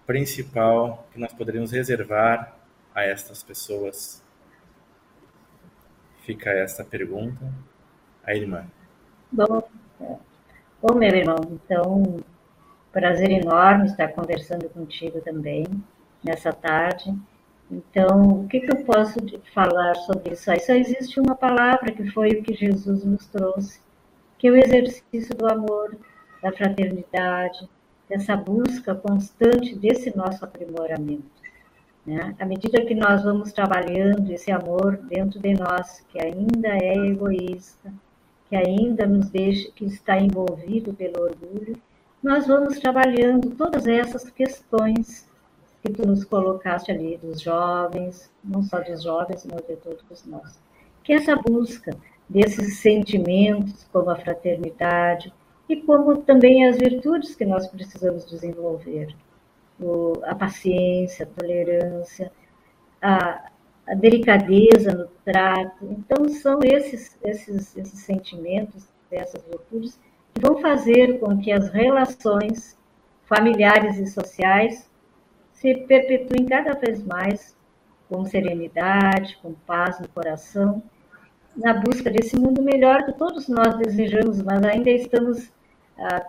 principal 0.07 1.07
que 1.13 1.19
nós 1.19 1.33
poderíamos 1.33 1.73
reservar 1.73 2.57
a 2.95 3.03
estas 3.03 3.43
pessoas? 3.43 4.25
Fica 6.25 6.51
esta 6.51 6.85
pergunta. 6.85 7.53
A 8.25 8.35
irmã. 8.35 8.67
Bom, 9.31 9.69
Bom, 10.89 10.95
meu 10.95 11.09
irmão, 11.09 11.37
então, 11.51 12.21
prazer 12.93 13.29
enorme 13.33 13.87
estar 13.87 14.07
conversando 14.13 14.69
contigo 14.69 15.21
também 15.21 15.67
nessa 16.23 16.53
tarde. 16.53 17.13
Então, 17.69 18.45
o 18.45 18.47
que, 18.47 18.61
que 18.61 18.71
eu 18.73 18.85
posso 18.85 19.19
falar 19.53 19.97
sobre 19.97 20.35
isso 20.35 20.49
aí? 20.49 20.61
Só 20.61 20.75
existe 20.75 21.19
uma 21.19 21.35
palavra 21.35 21.91
que 21.91 22.09
foi 22.13 22.29
o 22.29 22.43
que 22.45 22.55
Jesus 22.55 23.05
nos 23.05 23.27
trouxe, 23.27 23.81
que 24.39 24.47
é 24.47 24.51
o 24.53 24.57
exercício 24.57 25.35
do 25.37 25.51
amor, 25.51 25.97
da 26.41 26.53
fraternidade, 26.53 27.69
dessa 28.09 28.37
busca 28.37 28.95
constante 28.95 29.75
desse 29.75 30.17
nosso 30.17 30.45
aprimoramento. 30.45 31.25
Né? 32.07 32.33
À 32.39 32.47
medida 32.47 32.87
que 32.87 32.95
nós 32.95 33.25
vamos 33.25 33.53
trabalhando 33.53 34.31
esse 34.31 34.53
amor 34.53 34.99
dentro 34.99 35.41
de 35.41 35.53
nós, 35.53 36.07
que 36.09 36.23
ainda 36.23 36.69
é 36.69 36.95
egoísta, 37.09 37.93
que 38.49 38.57
ainda 38.57 39.07
nos 39.07 39.29
deixa, 39.31 39.71
que 39.73 39.85
está 39.85 40.19
envolvido 40.19 40.93
pelo 40.95 41.23
orgulho, 41.23 41.77
nós 42.23 42.47
vamos 42.47 42.79
trabalhando 42.79 43.51
todas 43.51 43.87
essas 43.87 44.31
questões 44.31 45.29
que 45.83 45.93
tu 45.93 46.07
nos 46.07 46.25
colocaste 46.25 46.91
ali 46.91 47.17
dos 47.17 47.41
jovens, 47.41 48.31
não 48.43 48.63
só 48.63 48.81
dos 48.81 49.03
jovens, 49.03 49.47
mas 49.47 49.65
de 49.67 49.77
todos 49.77 50.25
nós. 50.27 50.61
Que 51.05 51.13
essa 51.13 51.37
busca 51.37 51.97
desses 52.29 52.79
sentimentos 52.79 53.85
como 53.93 54.11
a 54.11 54.17
fraternidade, 54.17 55.33
e 55.69 55.77
como 55.77 56.17
também 56.19 56.67
as 56.67 56.77
virtudes 56.77 57.35
que 57.35 57.45
nós 57.45 57.67
precisamos 57.67 58.25
desenvolver, 58.27 59.15
o, 59.81 60.13
a 60.25 60.35
paciência, 60.35 61.25
a 61.25 61.41
tolerância, 61.41 62.33
a, 63.03 63.51
a 63.89 63.95
delicadeza 63.95 64.93
no 64.93 65.07
trato. 65.25 65.85
Então, 65.85 66.29
são 66.29 66.59
esses, 66.63 67.17
esses, 67.23 67.77
esses 67.77 68.01
sentimentos, 68.01 68.89
essas 69.11 69.43
virtudes, 69.45 69.99
que 70.35 70.41
vão 70.41 70.61
fazer 70.61 71.19
com 71.21 71.39
que 71.39 71.53
as 71.53 71.71
relações 71.71 72.77
familiares 73.25 73.99
e 73.99 74.07
sociais 74.07 74.91
se 75.53 75.75
perpetuem 75.75 76.47
cada 76.47 76.75
vez 76.75 77.03
mais 77.03 77.57
com 78.09 78.25
serenidade, 78.25 79.39
com 79.43 79.53
paz 79.53 79.99
no 80.01 80.09
coração, 80.09 80.83
na 81.57 81.75
busca 81.75 82.11
desse 82.11 82.39
mundo 82.39 82.63
melhor 82.63 83.05
que 83.05 83.13
todos 83.13 83.49
nós 83.49 83.77
desejamos, 83.79 84.43
mas 84.43 84.63
ainda 84.63 84.91
estamos 84.91 85.51
ah, 85.99 86.27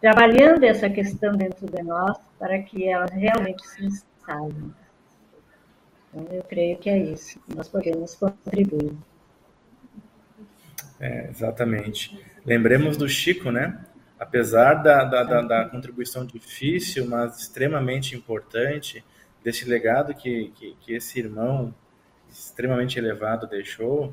trabalhando 0.00 0.64
essa 0.64 0.88
questão 0.88 1.32
dentro 1.32 1.66
de 1.66 1.82
nós 1.82 2.16
para 2.38 2.62
que 2.62 2.88
ela 2.88 3.06
realmente 3.06 3.66
se 3.66 3.84
instale. 3.84 4.72
Então, 6.12 6.34
eu 6.34 6.42
creio 6.42 6.78
que 6.78 6.88
é 6.88 6.98
isso. 6.98 7.40
Nós 7.54 7.68
podemos 7.68 8.14
contribuir. 8.14 8.96
É, 11.00 11.28
exatamente. 11.28 12.18
Lembremos 12.44 12.96
do 12.96 13.08
Chico, 13.08 13.50
né? 13.50 13.84
Apesar 14.18 14.74
da, 14.74 15.04
da, 15.04 15.22
da, 15.22 15.42
da, 15.42 15.64
contribuição 15.68 16.26
difícil, 16.26 17.06
mas 17.06 17.38
extremamente 17.38 18.16
importante, 18.16 19.04
desse 19.44 19.64
legado 19.68 20.12
que, 20.14 20.50
que, 20.56 20.76
que 20.80 20.92
esse 20.94 21.20
irmão 21.20 21.72
extremamente 22.28 22.98
elevado 22.98 23.46
deixou, 23.46 24.12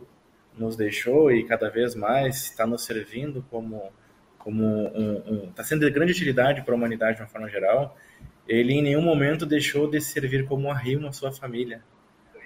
nos 0.56 0.76
deixou 0.76 1.32
e 1.32 1.43
cada 1.43 1.70
vez 1.70 1.96
mais 1.96 2.43
está 2.43 2.66
nos 2.68 2.84
servindo 2.84 3.43
como 3.50 3.91
como 4.38 4.64
um, 4.64 5.24
um 5.26 5.50
está 5.50 5.64
sendo 5.64 5.84
de 5.84 5.89
grande 5.89 6.12
utilidade 6.12 6.62
para 6.62 6.72
a 6.72 6.78
humanidade 6.78 7.18
de 7.18 7.24
uma 7.24 7.28
forma 7.28 7.50
geral. 7.50 7.98
Ele 8.48 8.74
em 8.74 8.82
nenhum 8.82 9.02
momento 9.02 9.46
deixou 9.46 9.89
de 9.89 10.00
servir 10.00 10.46
como 10.46 10.72
arrimo 10.72 11.08
à 11.08 11.12
sua 11.12 11.32
família. 11.32 11.82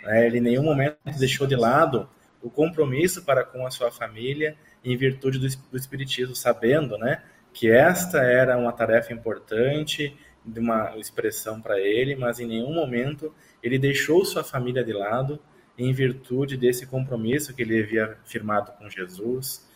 Né? 0.03 0.25
Ele 0.25 0.37
em 0.37 0.41
nenhum 0.41 0.63
momento 0.63 0.97
deixou 1.17 1.45
de 1.45 1.55
lado 1.55 2.09
o 2.41 2.49
compromisso 2.49 3.23
para 3.25 3.43
com 3.43 3.65
a 3.65 3.71
sua 3.71 3.91
família 3.91 4.55
em 4.83 4.95
virtude 4.95 5.39
do, 5.39 5.47
do 5.71 5.77
espiritismo, 5.77 6.35
sabendo, 6.35 6.97
né, 6.97 7.21
que 7.53 7.69
esta 7.69 8.23
era 8.23 8.57
uma 8.57 8.71
tarefa 8.71 9.11
importante, 9.11 10.15
de 10.45 10.59
uma 10.59 10.97
expressão 10.97 11.61
para 11.61 11.79
ele, 11.79 12.15
mas 12.15 12.39
em 12.39 12.47
nenhum 12.47 12.73
momento 12.73 13.33
ele 13.61 13.77
deixou 13.77 14.23
sua 14.23 14.43
família 14.43 14.83
de 14.83 14.93
lado 14.93 15.39
em 15.77 15.91
virtude 15.91 16.57
desse 16.57 16.85
compromisso 16.85 17.53
que 17.53 17.61
ele 17.61 17.81
havia 17.81 18.17
firmado 18.25 18.71
com 18.73 18.89
Jesus, 18.89 19.67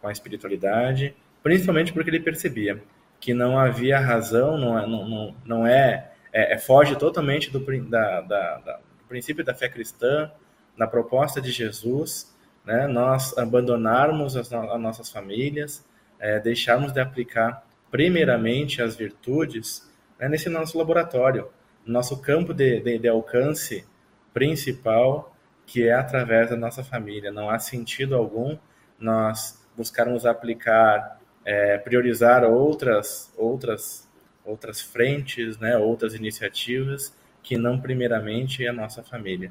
com 0.00 0.08
a 0.08 0.12
espiritualidade, 0.12 1.14
principalmente 1.42 1.92
porque 1.92 2.10
ele 2.10 2.20
percebia 2.20 2.82
que 3.20 3.34
não 3.34 3.58
havia 3.58 3.98
razão, 3.98 4.56
não, 4.56 4.78
é, 4.78 4.86
não, 4.86 5.34
não, 5.44 5.66
é, 5.66 6.12
é, 6.32 6.54
é, 6.54 6.58
foge 6.58 6.96
totalmente 6.96 7.50
do, 7.50 7.58
da, 7.88 8.20
da, 8.20 8.58
da, 8.58 8.72
do 8.76 9.04
princípio 9.08 9.44
da 9.44 9.54
fé 9.54 9.68
cristã, 9.68 10.30
na 10.76 10.86
proposta 10.86 11.40
de 11.40 11.50
Jesus, 11.50 12.34
né, 12.64 12.86
nós 12.86 13.36
abandonarmos 13.36 14.36
as, 14.36 14.52
as 14.52 14.80
nossas 14.80 15.10
famílias, 15.10 15.84
é, 16.20 16.38
deixarmos 16.38 16.92
de 16.92 17.00
aplicar 17.00 17.64
primeiramente 17.90 18.82
as 18.82 18.94
virtudes 18.94 19.90
né, 20.18 20.28
nesse 20.28 20.48
nosso 20.48 20.78
laboratório, 20.78 21.48
nosso 21.84 22.20
campo 22.20 22.52
de, 22.52 22.80
de, 22.80 22.98
de 22.98 23.08
alcance 23.08 23.84
principal 24.32 25.34
que 25.66 25.86
é 25.86 25.92
através 25.92 26.48
da 26.48 26.56
nossa 26.56 26.82
família. 26.82 27.30
Não 27.30 27.50
há 27.50 27.58
sentido 27.58 28.16
algum 28.16 28.56
nós 28.98 29.62
buscarmos 29.76 30.26
aplicar, 30.26 31.17
é, 31.48 31.78
priorizar 31.78 32.44
outras, 32.44 33.32
outras, 33.34 34.06
outras 34.44 34.82
frentes, 34.82 35.56
né, 35.56 35.78
outras 35.78 36.12
iniciativas 36.12 37.16
que 37.42 37.56
não 37.56 37.80
primeiramente 37.80 38.66
a 38.66 38.72
nossa 38.72 39.02
família. 39.02 39.50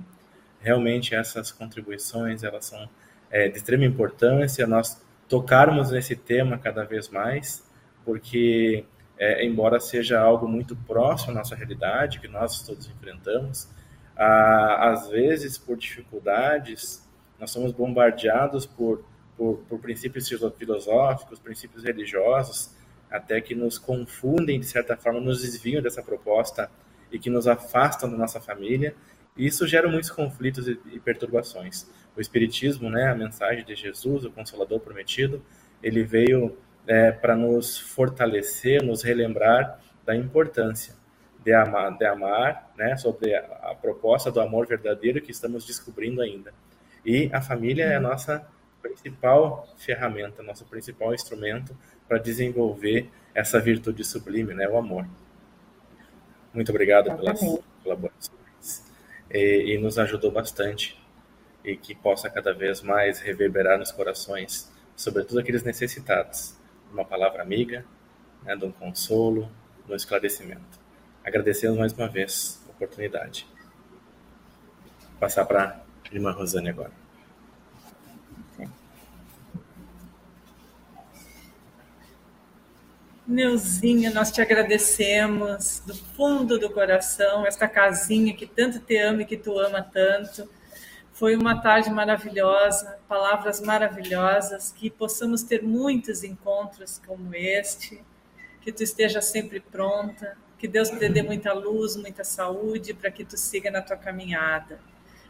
Realmente 0.61 1.15
essas 1.15 1.51
contribuições 1.51 2.43
elas 2.43 2.65
são 2.65 2.87
é, 3.31 3.49
de 3.49 3.57
extrema 3.57 3.83
importância. 3.83 4.67
Nós 4.67 5.03
tocarmos 5.27 5.89
nesse 5.89 6.15
tema 6.15 6.59
cada 6.59 6.83
vez 6.83 7.09
mais, 7.09 7.67
porque 8.05 8.85
é, 9.17 9.43
embora 9.43 9.79
seja 9.79 10.19
algo 10.19 10.47
muito 10.47 10.75
próximo 10.75 11.31
à 11.31 11.35
nossa 11.35 11.55
realidade 11.55 12.19
que 12.19 12.27
nós 12.27 12.61
todos 12.61 12.87
enfrentamos, 12.87 13.67
ah, 14.15 14.91
às 14.91 15.07
vezes, 15.09 15.57
por 15.57 15.77
dificuldades, 15.77 17.03
nós 17.39 17.49
somos 17.49 17.71
bombardeados 17.71 18.67
por, 18.67 19.03
por, 19.37 19.57
por 19.69 19.79
princípios 19.79 20.27
filosóficos, 20.57 21.39
princípios 21.39 21.83
religiosos, 21.83 22.71
até 23.09 23.39
que 23.39 23.55
nos 23.55 23.77
confundem, 23.77 24.59
de 24.59 24.65
certa 24.65 24.97
forma, 24.97 25.19
nos 25.19 25.41
desviam 25.41 25.81
dessa 25.81 26.01
proposta 26.01 26.69
e 27.11 27.17
que 27.17 27.29
nos 27.29 27.47
afastam 27.47 28.09
da 28.09 28.17
nossa 28.17 28.41
família. 28.41 28.95
E 29.37 29.45
isso 29.45 29.67
gera 29.67 29.87
muitos 29.87 30.09
conflitos 30.09 30.67
e, 30.67 30.79
e 30.91 30.99
perturbações. 30.99 31.87
O 32.15 32.19
Espiritismo, 32.19 32.89
né, 32.89 33.07
a 33.07 33.15
mensagem 33.15 33.63
de 33.63 33.75
Jesus, 33.75 34.25
o 34.25 34.31
Consolador 34.31 34.79
prometido, 34.79 35.41
ele 35.81 36.03
veio 36.03 36.57
é, 36.87 37.11
para 37.11 37.35
nos 37.35 37.77
fortalecer, 37.77 38.83
nos 38.83 39.03
relembrar 39.03 39.79
da 40.03 40.15
importância 40.15 40.95
de 41.43 41.53
amar, 41.53 41.97
de 41.97 42.05
amar 42.05 42.73
né, 42.77 42.97
sobre 42.97 43.33
a, 43.33 43.39
a, 43.71 43.75
proposta 43.75 44.31
do 44.31 44.41
amor 44.41 44.67
verdadeiro 44.67 45.21
que 45.21 45.31
estamos 45.31 45.65
descobrindo 45.65 46.21
ainda. 46.21 46.53
E 47.05 47.29
a 47.31 47.41
família 47.41 47.85
é 47.85 47.95
a 47.95 48.01
nossa 48.01 48.45
principal 48.87 49.67
ferramenta, 49.77 50.41
nosso 50.41 50.65
principal 50.65 51.13
instrumento 51.13 51.77
para 52.07 52.17
desenvolver 52.17 53.09
essa 53.33 53.59
virtude 53.59 54.03
sublime, 54.03 54.53
né, 54.53 54.67
o 54.67 54.77
amor. 54.77 55.07
Muito 56.53 56.69
obrigado 56.69 57.15
pelas 57.15 57.39
colaborações. 57.83 58.31
E, 59.29 59.73
e 59.73 59.77
nos 59.77 59.99
ajudou 59.99 60.31
bastante 60.31 60.97
e 61.63 61.75
que 61.75 61.93
possa 61.93 62.29
cada 62.29 62.53
vez 62.53 62.81
mais 62.81 63.19
reverberar 63.19 63.77
nos 63.77 63.91
corações, 63.91 64.71
sobretudo 64.95 65.39
aqueles 65.39 65.63
necessitados, 65.63 66.55
uma 66.91 67.03
palavra 67.03 67.41
amiga, 67.41 67.85
né, 68.43 68.55
de 68.55 68.65
um 68.65 68.71
consolo, 68.71 69.51
de 69.85 69.91
um 69.91 69.95
esclarecimento. 69.95 70.79
Agradecemos 71.23 71.77
mais 71.77 71.91
uma 71.91 72.07
vez 72.07 72.63
a 72.67 72.71
oportunidade. 72.71 73.45
Vou 75.09 75.19
passar 75.19 75.45
para 75.45 75.83
a 76.09 76.15
irmã 76.15 76.31
Rosane 76.31 76.69
agora. 76.69 77.06
Neuzinha, 83.27 84.09
nós 84.09 84.31
te 84.31 84.41
agradecemos 84.41 85.83
do 85.85 85.93
fundo 85.93 86.57
do 86.57 86.69
coração, 86.69 87.45
esta 87.45 87.67
casinha 87.67 88.33
que 88.33 88.47
tanto 88.47 88.79
te 88.79 88.97
ama 88.97 89.23
e 89.23 89.25
que 89.25 89.35
tu 89.35 89.59
ama 89.59 89.81
tanto. 89.81 90.49
Foi 91.11 91.35
uma 91.35 91.61
tarde 91.61 91.89
maravilhosa, 91.89 92.97
palavras 93.05 93.59
maravilhosas, 93.59 94.71
que 94.71 94.89
possamos 94.89 95.43
ter 95.43 95.61
muitos 95.61 96.23
encontros 96.23 97.01
como 97.05 97.35
este, 97.35 98.01
que 98.61 98.71
tu 98.71 98.81
esteja 98.81 99.19
sempre 99.19 99.59
pronta, 99.59 100.37
que 100.57 100.65
Deus 100.65 100.89
te 100.89 101.09
dê 101.09 101.21
muita 101.21 101.51
luz, 101.51 101.97
muita 101.97 102.23
saúde 102.23 102.93
para 102.93 103.11
que 103.11 103.25
tu 103.25 103.35
siga 103.35 103.69
na 103.69 103.81
tua 103.81 103.97
caminhada. 103.97 104.79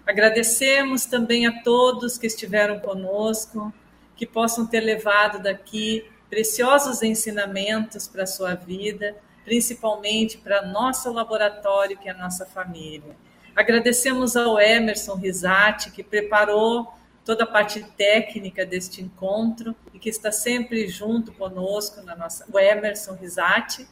Agradecemos 0.05 1.07
também 1.07 1.47
a 1.47 1.63
todos 1.63 2.19
que 2.19 2.27
estiveram 2.27 2.79
conosco, 2.79 3.73
que 4.15 4.27
possam 4.27 4.67
ter 4.67 4.81
levado 4.81 5.41
daqui 5.41 6.05
preciosos 6.29 7.01
ensinamentos 7.03 8.07
para 8.07 8.23
a 8.23 8.27
sua 8.27 8.53
vida, 8.53 9.15
principalmente 9.45 10.37
para 10.37 10.65
nosso 10.65 11.11
laboratório, 11.11 11.97
que 11.97 12.09
é 12.09 12.11
a 12.11 12.17
nossa 12.17 12.45
família. 12.45 13.15
Agradecemos 13.55 14.35
ao 14.35 14.59
Emerson 14.59 15.15
Risati, 15.15 15.91
que 15.91 16.03
preparou 16.03 16.93
toda 17.25 17.43
a 17.43 17.47
parte 17.47 17.83
técnica 17.97 18.65
deste 18.65 19.01
encontro 19.01 19.75
e 19.93 19.99
que 19.99 20.09
está 20.09 20.31
sempre 20.31 20.87
junto 20.87 21.31
conosco 21.33 22.01
na 22.01 22.15
nossa 22.15 22.45
o 22.51 22.59
Emerson 22.59 23.15
Risati 23.15 23.87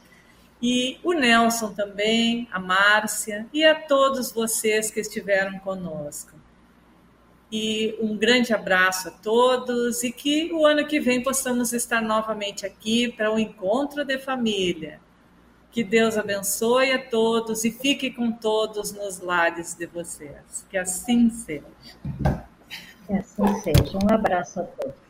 e 0.62 1.00
o 1.04 1.14
Nelson 1.14 1.74
também, 1.74 2.48
a 2.52 2.60
Márcia 2.60 3.46
e 3.52 3.64
a 3.66 3.76
todos 3.76 4.32
vocês 4.32 4.90
que 4.90 5.00
estiveram 5.00 5.60
conosco. 5.60 6.45
E 7.58 7.96
um 8.02 8.18
grande 8.18 8.54
abraço 8.54 9.08
a 9.08 9.12
todos 9.12 10.04
e 10.04 10.12
que 10.12 10.52
o 10.52 10.66
ano 10.66 10.86
que 10.86 11.00
vem 11.00 11.24
possamos 11.24 11.72
estar 11.72 12.02
novamente 12.02 12.66
aqui 12.66 13.10
para 13.10 13.32
o 13.32 13.36
um 13.36 13.40
encontro 13.40 14.04
de 14.04 14.18
família. 14.18 15.00
Que 15.72 15.82
Deus 15.82 16.18
abençoe 16.18 16.92
a 16.92 17.10
todos 17.10 17.64
e 17.64 17.72
fique 17.72 18.12
com 18.12 18.30
todos 18.30 18.92
nos 18.92 19.22
lares 19.22 19.74
de 19.74 19.86
vocês. 19.86 20.66
Que 20.70 20.78
assim 20.78 21.30
seja. 21.30 21.64
Que 23.08 23.14
assim 23.14 23.62
seja. 23.62 23.98
Um 24.04 24.14
abraço 24.14 24.60
a 24.60 24.64
todos. 24.64 25.05